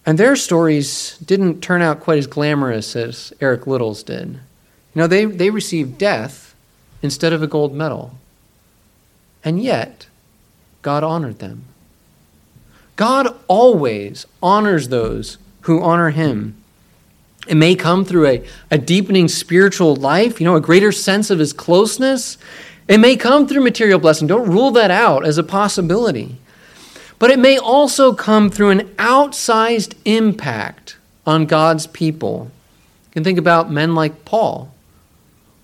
And 0.06 0.18
their 0.18 0.36
stories 0.36 1.18
didn't 1.18 1.62
turn 1.62 1.82
out 1.82 2.00
quite 2.00 2.20
as 2.20 2.28
glamorous 2.28 2.96
as 2.96 3.34
Eric 3.42 3.68
Liddell's 3.68 4.04
did. 4.04 4.30
You 4.30 4.40
know, 5.02 5.08
they, 5.08 5.26
they 5.26 5.50
received 5.50 5.98
death 5.98 6.56
instead 7.02 7.34
of 7.34 7.44
a 7.44 7.48
gold 7.48 7.74
medal. 7.74 8.18
And 9.44 9.62
yet, 9.62 10.08
God 10.82 11.04
honored 11.04 11.40
them. 11.40 11.66
God 12.96 13.36
always 13.48 14.26
honors 14.42 14.88
those 14.88 15.38
who 15.62 15.82
honor 15.82 16.12
him. 16.12 16.56
It 17.48 17.56
may 17.56 17.76
come 17.76 18.06
through 18.06 18.28
a, 18.28 18.48
a 18.72 18.78
deepening 18.78 19.28
spiritual 19.28 19.96
life, 19.96 20.40
you 20.40 20.46
know, 20.46 20.56
a 20.56 20.62
greater 20.62 20.92
sense 20.92 21.30
of 21.30 21.40
his 21.40 21.54
closeness. 21.54 22.38
It 22.88 23.00
may 23.00 23.16
come 23.16 23.48
through 23.48 23.64
material 23.64 24.00
blessing. 24.00 24.28
Don't 24.28 24.50
rule 24.50 24.72
that 24.72 24.92
out 24.92 25.26
as 25.26 25.38
a 25.38 25.44
possibility. 25.44 26.38
But 27.20 27.32
it 27.32 27.40
may 27.40 27.58
also 27.58 28.14
come 28.14 28.50
through 28.50 28.70
an 28.70 28.88
outsized 28.98 29.96
impact 30.06 30.98
on 31.26 31.46
God's 31.46 31.88
people. 31.88 32.52
You 33.08 33.12
can 33.12 33.24
think 33.24 33.40
about 33.40 33.72
men 33.72 33.96
like 33.96 34.26
Paul, 34.26 34.74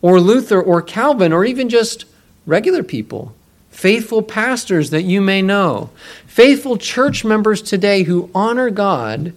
or 0.01 0.19
Luther, 0.19 0.61
or 0.61 0.81
Calvin, 0.81 1.31
or 1.31 1.45
even 1.45 1.69
just 1.69 2.05
regular 2.45 2.83
people 2.83 3.33
faithful 3.73 4.21
pastors 4.21 4.91
that 4.91 5.01
you 5.01 5.19
may 5.19 5.41
know, 5.41 5.89
faithful 6.27 6.77
church 6.77 7.25
members 7.25 7.61
today 7.61 8.03
who 8.03 8.29
honor 8.33 8.69
God, 8.69 9.33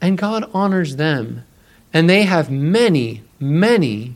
and 0.00 0.18
God 0.18 0.48
honors 0.54 0.96
them. 0.96 1.44
And 1.92 2.08
they 2.08 2.22
have 2.22 2.50
many, 2.50 3.22
many 3.38 4.14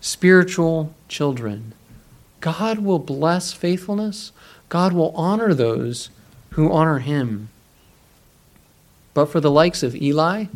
spiritual 0.00 0.94
children. 1.08 1.72
God 2.40 2.80
will 2.80 2.98
bless 2.98 3.52
faithfulness. 3.52 4.32
God 4.68 4.92
will 4.92 5.12
honor 5.16 5.54
those 5.54 6.10
who 6.50 6.70
honor 6.70 6.98
him. 6.98 7.48
But 9.14 9.26
for 9.26 9.40
the 9.40 9.50
likes 9.50 9.82
of 9.82 9.96
Eli, 9.96 10.46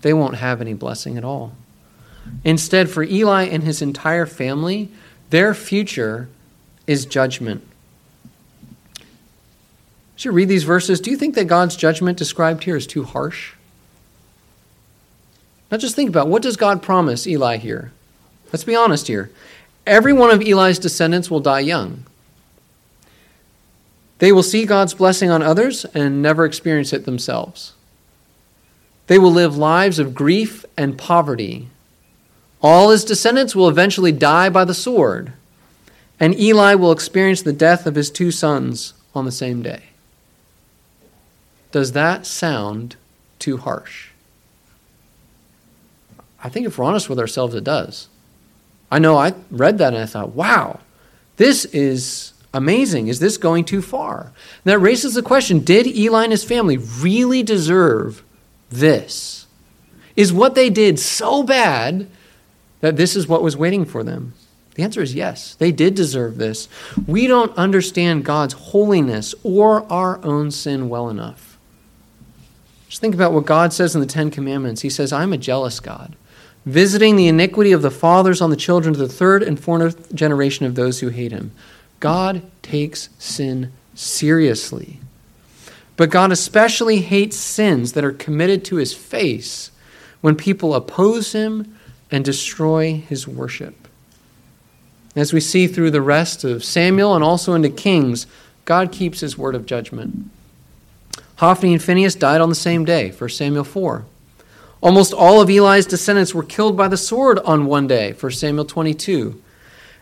they 0.00 0.14
won't 0.14 0.36
have 0.36 0.60
any 0.60 0.74
blessing 0.74 1.18
at 1.18 1.24
all. 1.24 1.52
Instead, 2.44 2.88
for 2.88 3.02
Eli 3.02 3.44
and 3.44 3.62
his 3.62 3.82
entire 3.82 4.26
family, 4.26 4.88
their 5.30 5.52
future 5.52 6.28
is 6.86 7.04
judgment. 7.04 7.62
As 10.16 10.24
you 10.24 10.32
read 10.32 10.48
these 10.48 10.64
verses, 10.64 11.00
do 11.00 11.10
you 11.10 11.16
think 11.16 11.34
that 11.34 11.46
God's 11.46 11.76
judgment 11.76 12.18
described 12.18 12.64
here 12.64 12.76
is 12.76 12.86
too 12.86 13.04
harsh? 13.04 13.54
Now 15.70 15.78
just 15.78 15.94
think 15.94 16.08
about 16.08 16.28
what 16.28 16.42
does 16.42 16.56
God 16.56 16.82
promise 16.82 17.26
Eli 17.26 17.56
here? 17.56 17.92
Let's 18.52 18.64
be 18.64 18.74
honest 18.74 19.06
here. 19.06 19.30
Every 19.86 20.12
one 20.12 20.30
of 20.30 20.42
Eli's 20.42 20.78
descendants 20.78 21.30
will 21.30 21.40
die 21.40 21.60
young. 21.60 22.04
They 24.18 24.32
will 24.32 24.42
see 24.42 24.66
God's 24.66 24.94
blessing 24.94 25.30
on 25.30 25.42
others 25.42 25.84
and 25.94 26.20
never 26.20 26.44
experience 26.44 26.92
it 26.92 27.06
themselves. 27.06 27.72
They 29.06 29.18
will 29.18 29.32
live 29.32 29.56
lives 29.56 29.98
of 29.98 30.14
grief 30.14 30.64
and 30.76 30.98
poverty. 30.98 31.68
All 32.62 32.90
his 32.90 33.04
descendants 33.04 33.56
will 33.56 33.68
eventually 33.68 34.12
die 34.12 34.48
by 34.50 34.64
the 34.64 34.74
sword 34.74 35.32
and 36.20 36.38
Eli 36.38 36.74
will 36.74 36.92
experience 36.92 37.40
the 37.40 37.52
death 37.52 37.86
of 37.86 37.94
his 37.94 38.10
two 38.10 38.30
sons 38.30 38.92
on 39.14 39.24
the 39.24 39.32
same 39.32 39.62
day. 39.62 39.84
Does 41.72 41.92
that 41.92 42.26
sound 42.26 42.96
too 43.38 43.56
harsh? 43.56 44.10
I 46.42 46.48
think 46.48 46.66
if 46.66 46.78
we're 46.78 46.84
honest 46.84 47.08
with 47.08 47.18
ourselves, 47.18 47.54
it 47.54 47.64
does. 47.64 48.08
I 48.90 48.98
know 48.98 49.16
I 49.16 49.34
read 49.50 49.78
that 49.78 49.94
and 49.94 50.02
I 50.02 50.06
thought, 50.06 50.34
wow, 50.34 50.80
this 51.36 51.64
is 51.66 52.32
amazing. 52.52 53.08
Is 53.08 53.20
this 53.20 53.36
going 53.36 53.64
too 53.64 53.82
far? 53.82 54.20
And 54.24 54.32
that 54.64 54.78
raises 54.78 55.14
the 55.14 55.22
question 55.22 55.60
did 55.60 55.86
Eli 55.86 56.24
and 56.24 56.32
his 56.32 56.44
family 56.44 56.76
really 56.76 57.42
deserve 57.42 58.24
this? 58.70 59.46
Is 60.16 60.32
what 60.32 60.54
they 60.54 60.70
did 60.70 60.98
so 60.98 61.42
bad 61.42 62.08
that 62.80 62.96
this 62.96 63.14
is 63.14 63.28
what 63.28 63.42
was 63.42 63.56
waiting 63.56 63.84
for 63.84 64.02
them? 64.02 64.34
The 64.74 64.82
answer 64.82 65.02
is 65.02 65.14
yes. 65.14 65.54
They 65.54 65.72
did 65.72 65.94
deserve 65.94 66.38
this. 66.38 66.68
We 67.06 67.26
don't 67.26 67.56
understand 67.56 68.24
God's 68.24 68.54
holiness 68.54 69.34
or 69.42 69.90
our 69.92 70.22
own 70.24 70.50
sin 70.50 70.88
well 70.88 71.08
enough. 71.08 71.58
Just 72.88 73.00
think 73.00 73.14
about 73.14 73.32
what 73.32 73.46
God 73.46 73.72
says 73.72 73.94
in 73.94 74.00
the 74.00 74.06
Ten 74.06 74.30
Commandments. 74.30 74.80
He 74.80 74.90
says, 74.90 75.12
I'm 75.12 75.32
a 75.32 75.38
jealous 75.38 75.80
God. 75.80 76.16
Visiting 76.66 77.16
the 77.16 77.28
iniquity 77.28 77.72
of 77.72 77.82
the 77.82 77.90
fathers 77.90 78.40
on 78.40 78.50
the 78.50 78.56
children 78.56 78.94
to 78.94 79.00
the 79.00 79.08
third 79.08 79.42
and 79.42 79.58
fourth 79.58 80.14
generation 80.14 80.66
of 80.66 80.74
those 80.74 81.00
who 81.00 81.08
hate 81.08 81.32
him. 81.32 81.52
God 82.00 82.42
takes 82.62 83.08
sin 83.18 83.72
seriously. 83.94 85.00
But 85.96 86.10
God 86.10 86.32
especially 86.32 87.00
hates 87.00 87.36
sins 87.36 87.92
that 87.92 88.04
are 88.04 88.12
committed 88.12 88.64
to 88.66 88.76
his 88.76 88.94
face 88.94 89.70
when 90.20 90.34
people 90.34 90.74
oppose 90.74 91.32
him 91.32 91.76
and 92.10 92.24
destroy 92.24 92.94
his 92.94 93.28
worship. 93.28 93.88
As 95.14 95.32
we 95.32 95.40
see 95.40 95.66
through 95.66 95.90
the 95.90 96.00
rest 96.00 96.44
of 96.44 96.64
Samuel 96.64 97.14
and 97.14 97.24
also 97.24 97.52
into 97.52 97.68
Kings, 97.68 98.26
God 98.64 98.92
keeps 98.92 99.20
his 99.20 99.36
word 99.36 99.54
of 99.54 99.66
judgment. 99.66 100.30
Hophni 101.36 101.72
and 101.72 101.82
Phinehas 101.82 102.14
died 102.14 102.40
on 102.40 102.48
the 102.48 102.54
same 102.54 102.84
day, 102.84 103.10
1 103.10 103.30
Samuel 103.30 103.64
4. 103.64 104.04
Almost 104.82 105.12
all 105.12 105.40
of 105.40 105.50
Eli's 105.50 105.86
descendants 105.86 106.34
were 106.34 106.42
killed 106.42 106.76
by 106.76 106.88
the 106.88 106.96
sword 106.96 107.38
on 107.40 107.66
one 107.66 107.86
day, 107.86 108.12
1 108.12 108.32
Samuel 108.32 108.64
22. 108.64 109.40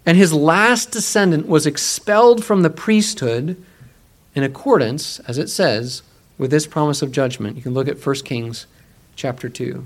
And 0.06 0.16
his 0.16 0.32
last 0.32 0.92
descendant 0.92 1.48
was 1.48 1.66
expelled 1.66 2.44
from 2.44 2.62
the 2.62 2.70
priesthood 2.70 3.62
in 4.34 4.42
accordance, 4.44 5.18
as 5.20 5.36
it 5.36 5.48
says, 5.48 6.02
with 6.38 6.50
this 6.50 6.66
promise 6.66 7.02
of 7.02 7.10
judgment. 7.10 7.56
You 7.56 7.62
can 7.62 7.74
look 7.74 7.88
at 7.88 8.04
1 8.04 8.16
Kings 8.24 8.66
chapter 9.16 9.48
2. 9.48 9.84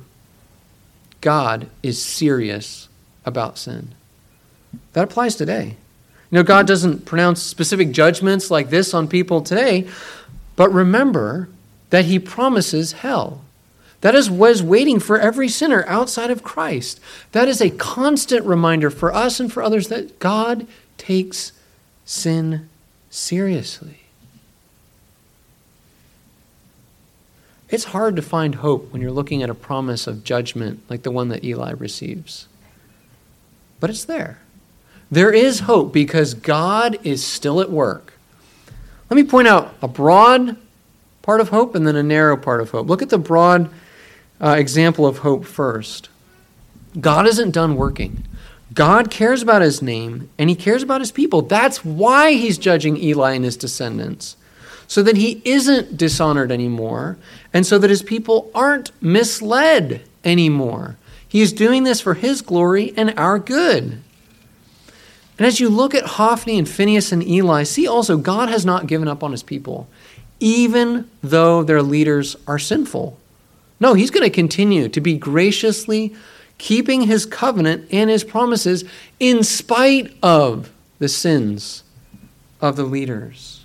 God 1.23 1.69
is 1.83 2.03
serious 2.03 2.89
about 3.25 3.57
sin. 3.57 3.95
That 4.93 5.05
applies 5.05 5.37
today. 5.37 5.77
You 6.31 6.39
know, 6.39 6.43
God 6.43 6.67
doesn't 6.67 7.07
pronounce 7.07 7.43
specific 7.43 7.93
judgments 7.93 8.51
like 8.51 8.71
this 8.71 8.93
on 8.93 9.09
people 9.09 9.41
today, 9.41 9.89
but 10.57 10.71
remember 10.71 11.49
that 11.91 12.05
He 12.05 12.19
promises 12.19 12.93
hell. 12.93 13.43
That 14.03 14.15
is 14.17 14.29
what 14.31 14.51
is 14.51 14.63
waiting 14.63 14.99
for 14.99 15.19
every 15.19 15.49
sinner 15.49 15.85
outside 15.87 16.31
of 16.31 16.43
Christ. 16.43 17.01
That 17.31 17.49
is 17.49 17.61
a 17.61 17.71
constant 17.71 18.45
reminder 18.45 18.91
for 18.91 19.15
us 19.15 19.41
and 19.41 19.51
for 19.51 19.63
others 19.63 19.89
that 19.89 20.19
God 20.19 20.67
takes 20.99 21.53
sin 22.05 22.69
seriously. 23.11 24.01
It's 27.71 27.85
hard 27.85 28.17
to 28.17 28.23
find 28.23 28.57
hope 28.57 28.93
when 28.93 29.01
you're 29.01 29.13
looking 29.13 29.43
at 29.43 29.49
a 29.49 29.55
promise 29.55 30.07
of 30.07 30.25
judgment 30.25 30.83
like 30.91 31.05
the 31.05 31.11
one 31.11 31.29
that 31.29 31.45
Eli 31.45 31.71
receives. 31.71 32.49
But 33.81 33.89
it's 33.89 34.05
there. 34.05 34.41
There 35.13 35.33
is 35.33 35.61
hope 35.61 35.93
because 35.93 36.35
God 36.35 36.99
is 37.05 37.25
still 37.25 37.61
at 37.61 37.71
work. 37.71 38.15
Let 39.09 39.17
me 39.17 39.25
point 39.25 39.47
out 39.47 39.75
a 39.81 39.89
broad 39.89 40.57
part 41.23 41.41
of 41.41 41.51
hope 41.51 41.75
and 41.75 41.87
then 41.87 41.97
a 41.97 42.03
narrow 42.03 42.37
part 42.37 42.61
of 42.61 42.71
hope. 42.71 42.89
Look 42.89 43.01
at 43.01 43.11
the 43.11 43.19
broad 43.19 43.71
uh, 44.43 44.57
example 44.59 45.07
of 45.07 45.19
hope 45.19 45.45
first. 45.45 46.09
God 47.01 47.27
isn't 47.27 47.53
done 47.53 47.77
working. 47.77 48.25
God 48.75 49.11
cares 49.11 49.43
about 49.43 49.63
his 49.63 49.83
name 49.83 50.31
and 50.39 50.51
he 50.51 50.57
cares 50.57 50.83
about 50.83 51.01
his 51.01 51.13
people. 51.13 51.43
That's 51.43 51.85
why 51.85 52.33
he's 52.33 52.59
judging 52.59 52.97
Eli 52.97 53.33
and 53.33 53.45
his 53.45 53.57
descendants 53.57 54.37
so 54.93 55.03
that 55.03 55.17
he 55.17 55.41
isn't 55.47 55.97
dishonored 55.97 56.53
anymore, 56.53 57.17
and 57.51 57.65
so 57.65 57.79
that 57.79 57.89
his 57.89 58.03
people 58.03 58.51
aren't 58.55 58.93
misled 59.03 60.03
anymore. 60.23 60.99
He 61.27 61.41
is 61.41 61.55
doing 61.55 61.85
this 61.85 62.03
for 62.03 62.13
his 62.13 62.43
glory 62.43 62.93
and 62.95 63.15
our 63.17 63.39
good. 63.39 64.03
And 65.39 65.47
as 65.47 65.61
you 65.61 65.71
look 65.71 65.95
at 65.95 66.05
Hophni 66.05 66.59
and 66.59 66.69
Phinehas 66.69 67.11
and 67.11 67.27
Eli, 67.27 67.63
see 67.63 67.87
also 67.87 68.19
God 68.19 68.51
has 68.51 68.67
not 68.67 68.87
given 68.87 69.09
up 69.09 69.25
on 69.25 69.31
his 69.31 69.43
people, 69.43 69.89
even 70.41 71.09
though 71.23 71.63
their 71.63 71.81
leaders 71.83 72.37
are 72.47 72.59
sinful. 72.59 73.19
No, 73.83 73.95
he's 73.95 74.13
going 74.13 74.23
to 74.23 74.31
continue 74.31 74.89
to 74.91 75.01
be 75.01 75.19
graciously 75.19 76.15
keeping 76.57 77.03
his 77.03 77.27
covenant 77.27 77.89
and 77.91 78.09
his 78.09 78.23
promises 78.23 78.85
in 79.19 79.43
spite 79.43 80.17
of 80.23 80.71
the 81.01 81.09
sins 81.09 81.83
of 82.61 82.77
the 82.77 82.85
leaders. 82.85 83.65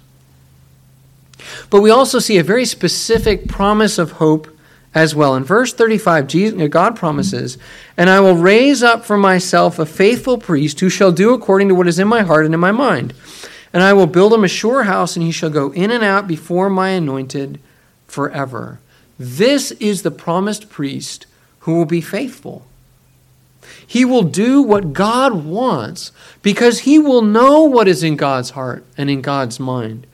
But 1.70 1.82
we 1.82 1.92
also 1.92 2.18
see 2.18 2.40
a 2.40 2.44
very 2.44 2.66
specific 2.66 3.48
promise 3.48 4.00
of 4.00 4.14
hope 4.14 4.48
as 4.96 5.14
well. 5.14 5.36
In 5.36 5.44
verse 5.44 5.72
35, 5.72 6.26
Jesus, 6.26 6.70
God 6.70 6.96
promises, 6.96 7.60
And 7.96 8.10
I 8.10 8.20
will 8.20 8.38
raise 8.38 8.82
up 8.82 9.06
for 9.06 9.20
myself 9.20 9.78
a 9.78 9.86
faithful 9.86 10.40
priest 10.40 10.80
who 10.80 10.90
shall 10.90 11.12
do 11.12 11.36
according 11.36 11.68
to 11.68 11.76
what 11.76 11.88
is 11.88 12.00
in 12.00 12.08
my 12.08 12.22
heart 12.22 12.46
and 12.46 12.56
in 12.56 12.60
my 12.60 12.72
mind. 12.72 13.14
And 13.72 13.84
I 13.84 13.94
will 13.94 14.08
build 14.08 14.34
him 14.34 14.44
a 14.44 14.48
sure 14.48 14.82
house, 14.82 15.16
and 15.16 15.24
he 15.24 15.32
shall 15.32 15.52
go 15.52 15.72
in 15.74 15.92
and 15.92 16.04
out 16.04 16.28
before 16.28 16.72
my 16.72 16.90
anointed 16.90 17.60
forever. 18.08 18.80
This 19.20 19.72
is 19.74 20.04
the 20.04 20.12
promised 20.12 20.70
priest 20.70 21.26
who 21.62 21.76
will 21.76 21.86
be 21.86 22.02
faithful. 22.02 22.66
He 23.86 24.06
will 24.06 24.24
do 24.24 24.62
what 24.62 24.94
God 24.94 25.46
wants 25.46 26.12
because 26.42 26.80
he 26.80 27.00
will 27.00 27.22
know 27.22 27.64
what 27.64 27.88
is 27.88 28.04
in 28.04 28.16
God's 28.16 28.52
heart 28.52 28.86
and 28.98 29.10
in 29.10 29.22
God's 29.22 29.60
mind. 29.60 30.06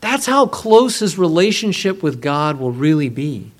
That's 0.00 0.26
how 0.26 0.46
close 0.46 0.98
his 0.98 1.18
relationship 1.18 2.02
with 2.02 2.20
God 2.20 2.58
will 2.58 2.72
really 2.72 3.08
be. 3.08 3.52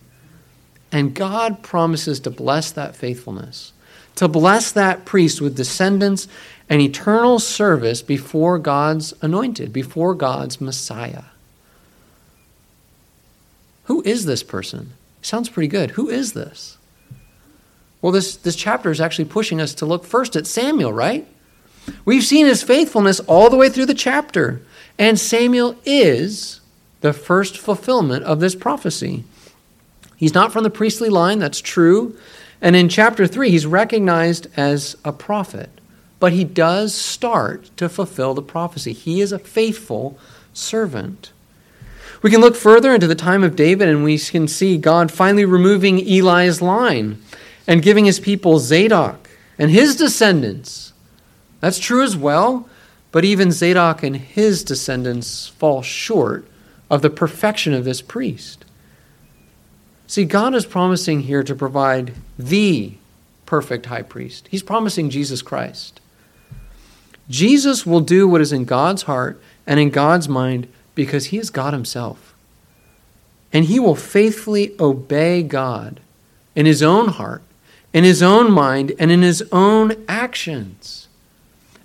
And 0.91 1.15
God 1.15 1.62
promises 1.62 2.21
to 2.21 2.31
bless 2.31 2.71
that 2.73 2.95
faithfulness, 2.95 3.73
to 4.17 4.29
bless 4.29 4.73
that 4.73 5.05
priest 5.05 5.41
with 5.41 5.57
descendants 5.57 6.29
and 6.69 6.83
eternal 6.83 7.38
service 7.38 8.03
before 8.03 8.59
God's 8.59 9.15
anointed, 9.23 9.73
before 9.73 10.15
God's 10.15 10.61
Messiah. 10.61 11.25
Who 13.92 14.00
is 14.07 14.24
this 14.24 14.42
person? 14.42 14.94
Sounds 15.20 15.50
pretty 15.50 15.68
good. 15.68 15.90
Who 15.90 16.09
is 16.09 16.33
this? 16.33 16.78
Well, 18.00 18.11
this, 18.11 18.37
this 18.37 18.57
chapter 18.57 18.90
is 18.90 19.02
actually 19.02 19.26
pushing 19.26 19.61
us 19.61 19.74
to 19.74 19.85
look 19.85 20.07
first 20.07 20.35
at 20.35 20.46
Samuel, 20.46 20.94
right? 20.94 21.26
We've 22.07 22.24
seen 22.24 22.46
his 22.46 22.62
faithfulness 22.62 23.20
all 23.20 23.50
the 23.50 23.59
way 23.59 23.68
through 23.68 23.85
the 23.85 23.92
chapter. 23.92 24.62
And 24.98 25.20
Samuel 25.20 25.76
is 25.85 26.62
the 27.02 27.12
first 27.12 27.59
fulfillment 27.59 28.24
of 28.24 28.40
this 28.40 28.55
prophecy. 28.55 29.24
He's 30.16 30.33
not 30.33 30.55
from 30.55 30.62
the 30.62 30.70
priestly 30.70 31.11
line, 31.11 31.38
that's 31.38 31.61
true. 31.61 32.16
And 32.62 32.74
in 32.74 32.88
chapter 32.88 33.26
3, 33.26 33.50
he's 33.50 33.66
recognized 33.66 34.46
as 34.57 34.96
a 35.05 35.12
prophet. 35.12 35.68
But 36.18 36.33
he 36.33 36.44
does 36.44 36.94
start 36.94 37.70
to 37.76 37.90
fulfill 37.90 38.33
the 38.33 38.40
prophecy. 38.40 38.94
He 38.94 39.20
is 39.20 39.33
a 39.33 39.38
faithful 39.38 40.18
servant. 40.55 41.33
We 42.22 42.30
can 42.30 42.40
look 42.40 42.54
further 42.54 42.94
into 42.94 43.08
the 43.08 43.16
time 43.16 43.42
of 43.42 43.56
David 43.56 43.88
and 43.88 44.04
we 44.04 44.18
can 44.18 44.46
see 44.46 44.78
God 44.78 45.11
finally 45.11 45.44
removing 45.44 45.98
Eli's 45.98 46.62
line 46.62 47.20
and 47.66 47.82
giving 47.82 48.04
his 48.04 48.20
people 48.20 48.61
Zadok 48.61 49.28
and 49.58 49.70
his 49.70 49.96
descendants. 49.96 50.92
That's 51.61 51.80
true 51.80 52.02
as 52.02 52.16
well. 52.16 52.68
But 53.11 53.24
even 53.24 53.52
Zadok 53.52 54.02
and 54.02 54.16
his 54.16 54.64
descendants 54.64 55.48
fall 55.48 55.82
short 55.82 56.46
of 56.90 57.02
the 57.02 57.11
perfection 57.11 57.74
of 57.74 57.85
this 57.85 58.00
priest. 58.00 58.64
See, 60.06 60.24
God 60.24 60.54
is 60.54 60.64
promising 60.64 61.20
here 61.20 61.42
to 61.42 61.54
provide 61.54 62.14
the 62.38 62.94
perfect 63.46 63.87
high 63.87 64.02
priest. 64.02 64.48
He's 64.50 64.62
promising 64.62 65.11
Jesus 65.11 65.42
Christ. 65.42 66.00
Jesus 67.28 67.87
will 67.87 68.00
do 68.00 68.26
what 68.26 68.40
is 68.40 68.52
in 68.52 68.64
God's 68.64 69.02
heart 69.02 69.40
and 69.66 69.78
in 69.78 69.90
God's 69.90 70.28
mind 70.28 70.68
because 70.94 71.26
he 71.26 71.38
is 71.38 71.50
God 71.50 71.72
himself. 71.72 72.35
And 73.52 73.66
he 73.66 73.78
will 73.78 73.94
faithfully 73.94 74.74
obey 74.81 75.42
God 75.42 76.00
in 76.55 76.66
his 76.66 76.83
own 76.83 77.09
heart, 77.09 77.42
in 77.92 78.05
his 78.05 78.22
own 78.22 78.50
mind, 78.50 78.92
and 78.98 79.11
in 79.11 79.22
his 79.22 79.42
own 79.52 80.05
actions. 80.09 81.09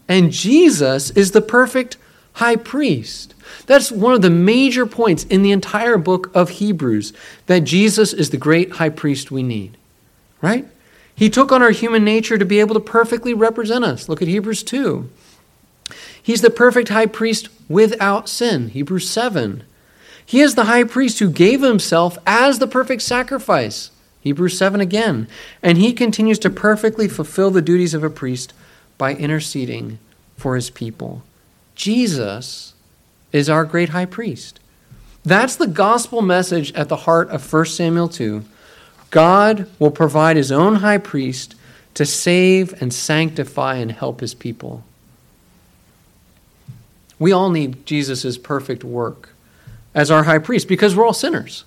And 0.07 0.31
Jesus 0.31 1.09
is 1.11 1.31
the 1.31 1.41
perfect 1.41 1.97
high 2.33 2.55
priest. 2.55 3.33
That's 3.65 3.91
one 3.91 4.13
of 4.13 4.21
the 4.21 4.29
major 4.29 4.85
points 4.85 5.23
in 5.25 5.41
the 5.41 5.51
entire 5.51 5.97
book 5.97 6.33
of 6.35 6.51
Hebrews 6.51 7.13
that 7.47 7.61
Jesus 7.61 8.13
is 8.13 8.29
the 8.29 8.37
great 8.37 8.71
high 8.73 8.89
priest 8.89 9.31
we 9.31 9.43
need. 9.43 9.77
Right? 10.41 10.65
He 11.15 11.29
took 11.29 11.51
on 11.51 11.63
our 11.63 11.71
human 11.71 12.05
nature 12.05 12.37
to 12.37 12.45
be 12.45 12.59
able 12.59 12.75
to 12.75 12.79
perfectly 12.79 13.33
represent 13.33 13.83
us. 13.83 14.07
Look 14.07 14.21
at 14.21 14.27
Hebrews 14.27 14.63
2. 14.63 15.09
He's 16.27 16.41
the 16.41 16.49
perfect 16.49 16.89
high 16.89 17.05
priest 17.05 17.47
without 17.69 18.27
sin. 18.27 18.67
Hebrews 18.67 19.09
7. 19.09 19.63
He 20.25 20.41
is 20.41 20.55
the 20.55 20.65
high 20.65 20.83
priest 20.83 21.19
who 21.19 21.31
gave 21.31 21.61
himself 21.61 22.17
as 22.27 22.59
the 22.59 22.67
perfect 22.67 23.03
sacrifice. 23.03 23.91
Hebrews 24.19 24.57
7 24.57 24.81
again. 24.81 25.29
And 25.63 25.77
he 25.77 25.93
continues 25.93 26.37
to 26.39 26.49
perfectly 26.49 27.07
fulfill 27.07 27.49
the 27.49 27.61
duties 27.61 27.93
of 27.93 28.03
a 28.03 28.09
priest 28.09 28.51
by 28.97 29.13
interceding 29.15 29.99
for 30.35 30.55
his 30.55 30.69
people. 30.69 31.23
Jesus 31.75 32.73
is 33.31 33.49
our 33.49 33.63
great 33.63 33.89
high 33.89 34.03
priest. 34.03 34.59
That's 35.23 35.55
the 35.55 35.65
gospel 35.65 36.21
message 36.21 36.73
at 36.73 36.89
the 36.89 36.97
heart 37.07 37.29
of 37.29 37.53
1 37.53 37.65
Samuel 37.67 38.09
2. 38.09 38.43
God 39.11 39.69
will 39.79 39.91
provide 39.91 40.35
his 40.35 40.51
own 40.51 40.75
high 40.75 40.97
priest 40.97 41.55
to 41.93 42.05
save 42.05 42.81
and 42.81 42.93
sanctify 42.93 43.75
and 43.75 43.93
help 43.93 44.19
his 44.19 44.33
people. 44.33 44.83
We 47.19 47.31
all 47.31 47.49
need 47.49 47.85
Jesus' 47.85 48.37
perfect 48.37 48.83
work 48.83 49.29
as 49.93 50.11
our 50.11 50.23
high 50.23 50.39
priest 50.39 50.67
because 50.67 50.95
we're 50.95 51.05
all 51.05 51.13
sinners. 51.13 51.63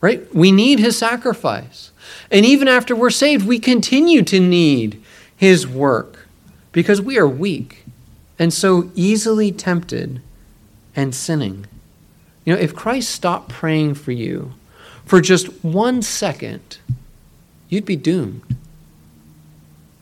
right? 0.00 0.34
We 0.34 0.52
need 0.52 0.80
his 0.80 0.98
sacrifice. 0.98 1.90
And 2.30 2.44
even 2.44 2.68
after 2.68 2.94
we're 2.94 3.08
saved, 3.08 3.46
we 3.46 3.58
continue 3.58 4.22
to 4.24 4.38
need 4.38 5.02
his 5.34 5.66
work 5.66 6.26
because 6.72 7.00
we 7.00 7.18
are 7.18 7.26
weak 7.26 7.84
and 8.38 8.52
so 8.52 8.90
easily 8.94 9.50
tempted 9.50 10.20
and 10.94 11.14
sinning. 11.14 11.66
You 12.44 12.54
know, 12.54 12.60
if 12.60 12.74
Christ 12.74 13.08
stopped 13.10 13.48
praying 13.48 13.94
for 13.94 14.12
you 14.12 14.52
for 15.06 15.22
just 15.22 15.46
one 15.64 16.02
second, 16.02 16.76
you'd 17.70 17.86
be 17.86 17.96
doomed. 17.96 18.42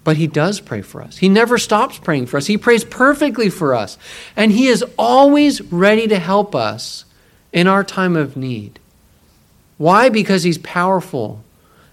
But 0.04 0.16
he 0.16 0.26
does 0.26 0.60
pray 0.60 0.82
for 0.82 1.00
us. 1.00 1.18
He 1.18 1.28
never 1.28 1.58
stops 1.58 1.98
praying 1.98 2.26
for 2.26 2.36
us. 2.36 2.46
He 2.46 2.58
prays 2.58 2.84
perfectly 2.84 3.50
for 3.50 3.74
us. 3.74 3.98
And 4.36 4.50
he 4.50 4.66
is 4.66 4.84
always 4.98 5.60
ready 5.72 6.08
to 6.08 6.18
help 6.18 6.54
us 6.54 7.04
in 7.52 7.68
our 7.68 7.84
time 7.84 8.16
of 8.16 8.36
need. 8.36 8.80
Why? 9.78 10.08
Because 10.08 10.42
he's 10.42 10.58
powerful. 10.58 11.44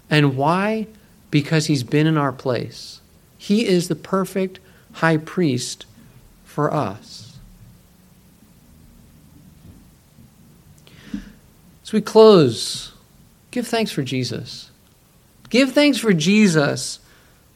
And 0.08 0.36
why? 0.36 0.88
Because 1.30 1.66
he's 1.66 1.84
been 1.84 2.08
in 2.08 2.16
our 2.16 2.32
place. 2.32 3.00
He 3.38 3.66
is 3.66 3.88
the 3.88 3.94
perfect 3.94 4.58
high 4.94 5.16
priest 5.16 5.86
for 6.44 6.72
us. 6.72 7.38
As 11.84 11.92
we 11.92 12.00
close, 12.00 12.92
give 13.50 13.66
thanks 13.66 13.92
for 13.92 14.02
Jesus. 14.02 14.70
Give 15.48 15.72
thanks 15.72 15.98
for 15.98 16.12
Jesus 16.12 16.98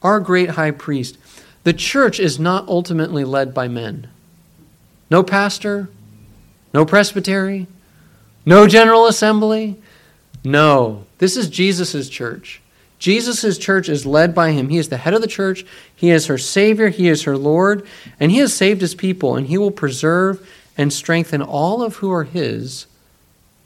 our 0.04 0.20
great 0.20 0.50
high 0.50 0.70
priest. 0.70 1.18
The 1.64 1.72
church 1.72 2.20
is 2.20 2.38
not 2.38 2.68
ultimately 2.68 3.24
led 3.24 3.52
by 3.54 3.66
men. 3.66 4.08
No 5.10 5.22
pastor, 5.22 5.88
no 6.72 6.84
presbytery, 6.84 7.66
no 8.46 8.68
general 8.68 9.06
assembly. 9.06 9.76
No, 10.44 11.06
this 11.18 11.36
is 11.36 11.48
Jesus' 11.48 12.08
church. 12.10 12.60
Jesus' 12.98 13.58
church 13.58 13.88
is 13.88 14.06
led 14.06 14.34
by 14.34 14.52
him. 14.52 14.68
He 14.68 14.78
is 14.78 14.88
the 14.88 14.98
head 14.98 15.14
of 15.14 15.20
the 15.20 15.26
church. 15.26 15.64
He 15.94 16.10
is 16.10 16.26
her 16.26 16.38
Savior. 16.38 16.88
He 16.88 17.08
is 17.08 17.24
her 17.24 17.36
Lord. 17.36 17.86
And 18.20 18.30
he 18.30 18.38
has 18.38 18.54
saved 18.54 18.80
his 18.80 18.94
people, 18.94 19.36
and 19.36 19.46
he 19.46 19.58
will 19.58 19.70
preserve 19.70 20.46
and 20.76 20.92
strengthen 20.92 21.42
all 21.42 21.82
of 21.82 21.96
who 21.96 22.10
are 22.12 22.24
his 22.24 22.86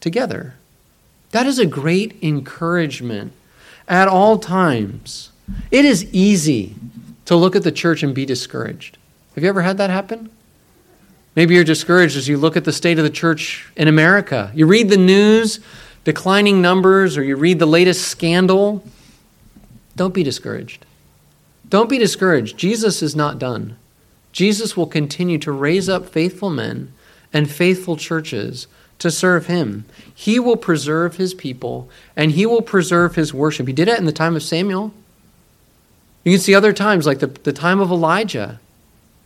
together. 0.00 0.54
That 1.30 1.46
is 1.46 1.58
a 1.58 1.66
great 1.66 2.16
encouragement 2.22 3.32
at 3.86 4.08
all 4.08 4.38
times. 4.38 5.30
It 5.70 5.84
is 5.84 6.04
easy 6.12 6.74
to 7.24 7.36
look 7.36 7.56
at 7.56 7.62
the 7.62 7.72
church 7.72 8.02
and 8.02 8.14
be 8.14 8.24
discouraged. 8.24 8.98
Have 9.34 9.44
you 9.44 9.50
ever 9.50 9.62
had 9.62 9.78
that 9.78 9.90
happen? 9.90 10.30
Maybe 11.36 11.54
you're 11.54 11.64
discouraged 11.64 12.16
as 12.16 12.26
you 12.26 12.36
look 12.36 12.56
at 12.56 12.64
the 12.64 12.72
state 12.72 12.98
of 12.98 13.04
the 13.04 13.10
church 13.10 13.68
in 13.76 13.86
America. 13.86 14.50
You 14.54 14.66
read 14.66 14.88
the 14.88 14.96
news, 14.96 15.60
declining 16.04 16.60
numbers, 16.60 17.16
or 17.16 17.22
you 17.22 17.36
read 17.36 17.58
the 17.58 17.66
latest 17.66 18.08
scandal. 18.08 18.82
Don't 19.94 20.14
be 20.14 20.22
discouraged. 20.22 20.84
Don't 21.68 21.90
be 21.90 21.98
discouraged. 21.98 22.56
Jesus 22.56 23.02
is 23.02 23.14
not 23.14 23.38
done. 23.38 23.76
Jesus 24.32 24.76
will 24.76 24.86
continue 24.86 25.38
to 25.38 25.52
raise 25.52 25.88
up 25.88 26.08
faithful 26.08 26.50
men 26.50 26.92
and 27.32 27.50
faithful 27.50 27.96
churches 27.96 28.66
to 28.98 29.10
serve 29.10 29.46
him. 29.46 29.84
He 30.14 30.40
will 30.40 30.56
preserve 30.56 31.16
his 31.16 31.34
people 31.34 31.88
and 32.16 32.32
he 32.32 32.46
will 32.46 32.62
preserve 32.62 33.14
his 33.14 33.34
worship. 33.34 33.66
He 33.66 33.72
did 33.72 33.88
it 33.88 33.98
in 33.98 34.06
the 34.06 34.12
time 34.12 34.34
of 34.34 34.42
Samuel. 34.42 34.92
You 36.28 36.34
can 36.34 36.42
see 36.42 36.54
other 36.54 36.74
times, 36.74 37.06
like 37.06 37.20
the, 37.20 37.28
the 37.28 37.54
time 37.54 37.80
of 37.80 37.90
Elijah. 37.90 38.60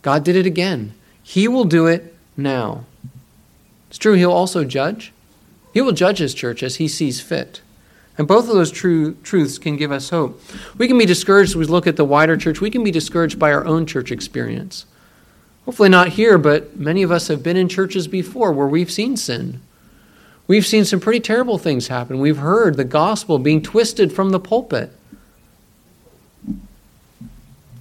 God 0.03 0.23
did 0.23 0.37
it 0.37 0.45
again. 0.45 0.93
He 1.21 1.49
will 1.49 1.65
do 1.65 1.85
it 1.85 2.15
now. 2.37 2.85
It's 3.89 3.97
true, 3.97 4.13
He'll 4.13 4.31
also 4.31 4.63
judge. 4.63 5.11
He 5.73 5.81
will 5.81 5.91
judge 5.91 6.19
His 6.19 6.33
church 6.33 6.63
as 6.63 6.77
He 6.77 6.87
sees 6.87 7.19
fit. 7.19 7.59
And 8.17 8.25
both 8.25 8.47
of 8.47 8.55
those 8.55 8.71
true 8.71 9.15
truths 9.15 9.57
can 9.57 9.75
give 9.75 9.91
us 9.91 10.11
hope. 10.11 10.41
We 10.77 10.87
can 10.87 10.97
be 10.97 11.05
discouraged 11.05 11.55
we 11.55 11.65
look 11.65 11.87
at 11.87 11.97
the 11.97 12.05
wider 12.05 12.37
church. 12.37 12.61
We 12.61 12.71
can 12.71 12.85
be 12.85 12.91
discouraged 12.91 13.37
by 13.37 13.51
our 13.51 13.65
own 13.65 13.85
church 13.85 14.09
experience. 14.09 14.85
Hopefully, 15.65 15.89
not 15.89 16.09
here, 16.09 16.37
but 16.37 16.77
many 16.79 17.03
of 17.03 17.11
us 17.11 17.27
have 17.27 17.43
been 17.43 17.57
in 17.57 17.67
churches 17.67 18.07
before 18.07 18.53
where 18.53 18.67
we've 18.67 18.89
seen 18.91 19.17
sin. 19.17 19.59
We've 20.47 20.65
seen 20.65 20.85
some 20.85 21.01
pretty 21.01 21.19
terrible 21.19 21.57
things 21.57 21.89
happen. 21.89 22.19
We've 22.19 22.37
heard 22.37 22.77
the 22.77 22.85
gospel 22.85 23.39
being 23.39 23.61
twisted 23.61 24.13
from 24.13 24.29
the 24.29 24.39
pulpit 24.39 24.93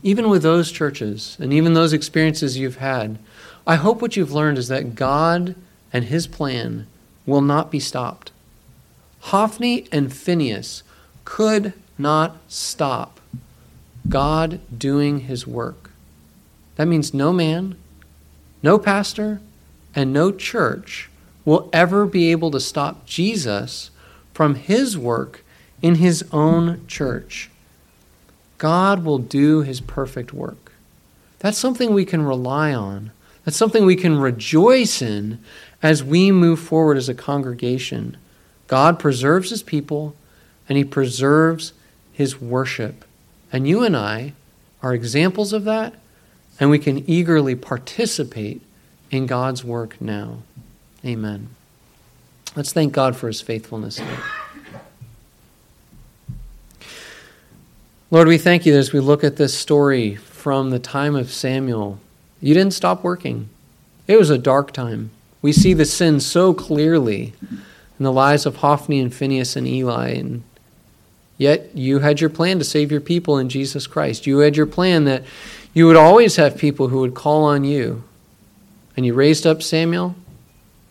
even 0.03 0.29
with 0.29 0.43
those 0.43 0.73
churches 0.73 1.37
and 1.41 1.53
even 1.53 1.75
those 1.75 1.93
experiences 1.93 2.59
you've 2.59 2.79
had, 2.79 3.19
I 3.67 3.77
hope 3.77 4.03
what 4.03 4.17
you've 4.17 4.33
learned 4.33 4.59
is 4.59 4.69
that 4.69 4.95
God 4.95 5.55
and 5.93 6.05
His 6.05 6.27
plan 6.27 6.87
will 7.27 7.41
not 7.41 7.71
be 7.71 7.79
stopped. 7.79 8.33
Hophni 9.21 9.87
and 9.93 10.13
Phinehas 10.13 10.83
could 11.25 11.73
not 11.97 12.39
stop 12.49 13.21
God 14.09 14.59
doing 14.77 15.21
His 15.21 15.47
work. 15.47 15.91
That 16.75 16.89
means 16.89 17.15
no 17.15 17.33
man, 17.33 17.77
no 18.63 18.79
pastor, 18.79 19.41
and 19.95 20.13
no 20.13 20.33
church 20.33 21.09
will 21.45 21.69
ever 21.73 22.07
be 22.07 22.31
able 22.33 22.51
to 22.51 22.61
stop 22.61 23.07
Jesus 23.07 23.91
from 24.35 24.57
His 24.57 24.99
work 24.99 25.45
in 25.81 25.97
His 25.97 26.25
own 26.33 26.85
church. 26.89 27.51
God 28.63 29.05
will 29.05 29.19
do 29.19 29.63
his 29.63 29.81
perfect 29.81 30.33
work. 30.33 30.71
That's 31.41 31.59
something 31.59 31.93
we 31.93 32.05
can 32.05 32.23
rely 32.23 32.73
on. 32.73 33.11
That's 33.45 33.57
something 33.57 33.85
we 33.85 33.97
can 33.97 34.21
rejoice 34.21 35.03
in 35.03 35.41
as 35.83 36.05
we 36.05 36.31
move 36.31 36.61
forward 36.61 36.97
as 36.97 37.09
a 37.09 37.15
congregation. 37.15 38.17
God 38.69 39.01
preserves 39.01 39.51
his 39.51 39.65
people 39.65 40.15
and 40.69 40.79
he 40.79 40.85
preserves 40.85 41.73
his 42.13 42.41
worship. 42.41 43.05
And 43.53 43.67
you 43.67 43.83
and 43.83 43.97
I 43.97 44.33
are 44.81 44.95
examples 44.95 45.53
of 45.53 45.65
that, 45.65 45.95
and 46.61 46.71
we 46.71 46.79
can 46.79 47.11
eagerly 47.11 47.57
participate 47.57 48.63
in 49.11 49.27
God's 49.27 49.65
work 49.65 50.01
now. 50.01 50.39
Amen. 51.05 51.49
Let's 52.55 52.73
thank 52.73 52.93
God 52.93 53.17
for 53.17 53.27
his 53.27 53.41
faithfulness. 53.41 54.01
Lord, 58.13 58.29
we 58.29 58.37
thank 58.37 58.67
you 58.67 58.77
as 58.77 58.93
we 58.93 59.01
look 59.01 59.25
at 59.25 59.37
this 59.37 59.59
story 59.59 60.17
from 60.17 60.69
the 60.69 60.79
time 60.79 61.17
of 61.17 61.33
Samuel. 61.33 61.99
You 62.43 62.53
didn't 62.53 62.75
stop 62.75 63.03
working. 63.03 63.49
It 64.07 64.19
was 64.19 64.29
a 64.29 64.37
dark 64.37 64.71
time. 64.73 65.09
We 65.41 65.51
see 65.51 65.73
the 65.73 65.87
sin 65.87 66.21
so 66.21 66.53
clearly 66.53 67.33
in 67.51 68.05
the 68.05 68.13
lives 68.13 68.45
of 68.45 68.57
Hophni 68.57 69.01
and 69.01 69.15
Phinehas 69.15 69.57
and 69.57 69.67
Eli, 69.67 70.11
and 70.11 70.43
yet 71.39 71.75
you 71.75 72.01
had 72.01 72.21
your 72.21 72.29
plan 72.29 72.59
to 72.59 72.67
save 72.67 72.93
your 72.93 73.01
people 73.01 73.39
in 73.39 73.49
Jesus 73.49 73.87
Christ. 73.87 74.27
You 74.27 74.41
had 74.41 74.59
your 74.59 74.67
plan 74.67 75.05
that 75.05 75.25
you 75.73 75.87
would 75.87 75.97
always 75.97 76.37
have 76.37 76.59
people 76.59 76.89
who 76.89 76.99
would 76.99 77.15
call 77.15 77.45
on 77.45 77.65
you. 77.65 78.05
And 78.95 79.07
you 79.07 79.15
raised 79.15 79.47
up 79.47 79.63
Samuel, 79.63 80.17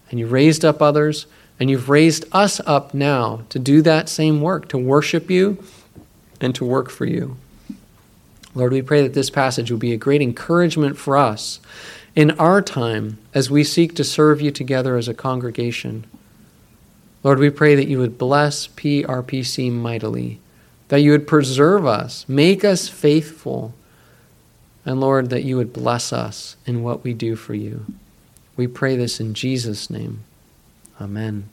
and 0.09 0.19
you 0.19 0.26
raised 0.26 0.65
up 0.65 0.82
others, 0.82 1.28
and 1.59 1.69
you've 1.69 1.88
raised 1.88 2.26
us 2.32 2.59
up 2.65 2.95
now 2.95 3.43
to 3.49 3.59
do 3.59 3.84
that 3.84 4.09
same 4.09 4.41
work, 4.41 4.69
to 4.69 4.78
worship 4.80 5.30
you 5.30 5.63
and 6.42 6.54
to 6.56 6.66
work 6.66 6.89
for 6.89 7.06
you. 7.06 7.38
Lord, 8.54 8.74
we 8.74 8.82
pray 8.82 9.02
that 9.04 9.14
this 9.14 9.30
passage 9.30 9.72
will 9.72 9.78
be 9.78 9.94
a 9.94 9.98
great 9.98 10.22
encouragement 10.22 10.98
for 10.98 11.16
us 11.16 11.62
in 12.16 12.32
our 12.32 12.62
time 12.62 13.18
as 13.34 13.50
we 13.50 13.64
seek 13.64 13.96
to 13.96 14.04
serve 14.04 14.42
you 14.42 14.52
together 14.52 14.98
as 14.98 15.08
a 15.08 15.14
congregation. 15.14 16.06
Lord, 17.24 17.39
we 17.39 17.50
pray 17.50 17.76
that 17.76 17.88
you 17.88 18.00
would 18.00 18.18
bless 18.18 18.68
PRPC 18.68 19.72
mightily, 19.72 20.39
that 20.89 21.02
you 21.02 21.12
would 21.12 21.28
preserve 21.28 21.86
us, 21.86 22.26
make 22.28 22.66
us 22.66 22.89
faithful, 22.89 23.74
and 24.84 25.00
Lord, 25.00 25.30
that 25.30 25.44
you 25.44 25.56
would 25.58 25.72
bless 25.72 26.12
us 26.12 26.58
in 26.66 26.84
what 26.84 27.04
we 27.04 27.14
do 27.14 27.36
for 27.36 27.54
you. 27.54 27.86
We 28.58 28.68
pray 28.68 28.98
this 28.98 29.20
in 29.20 29.34
Jesus' 29.34 29.89
name. 29.89 30.24
Amen. 31.00 31.50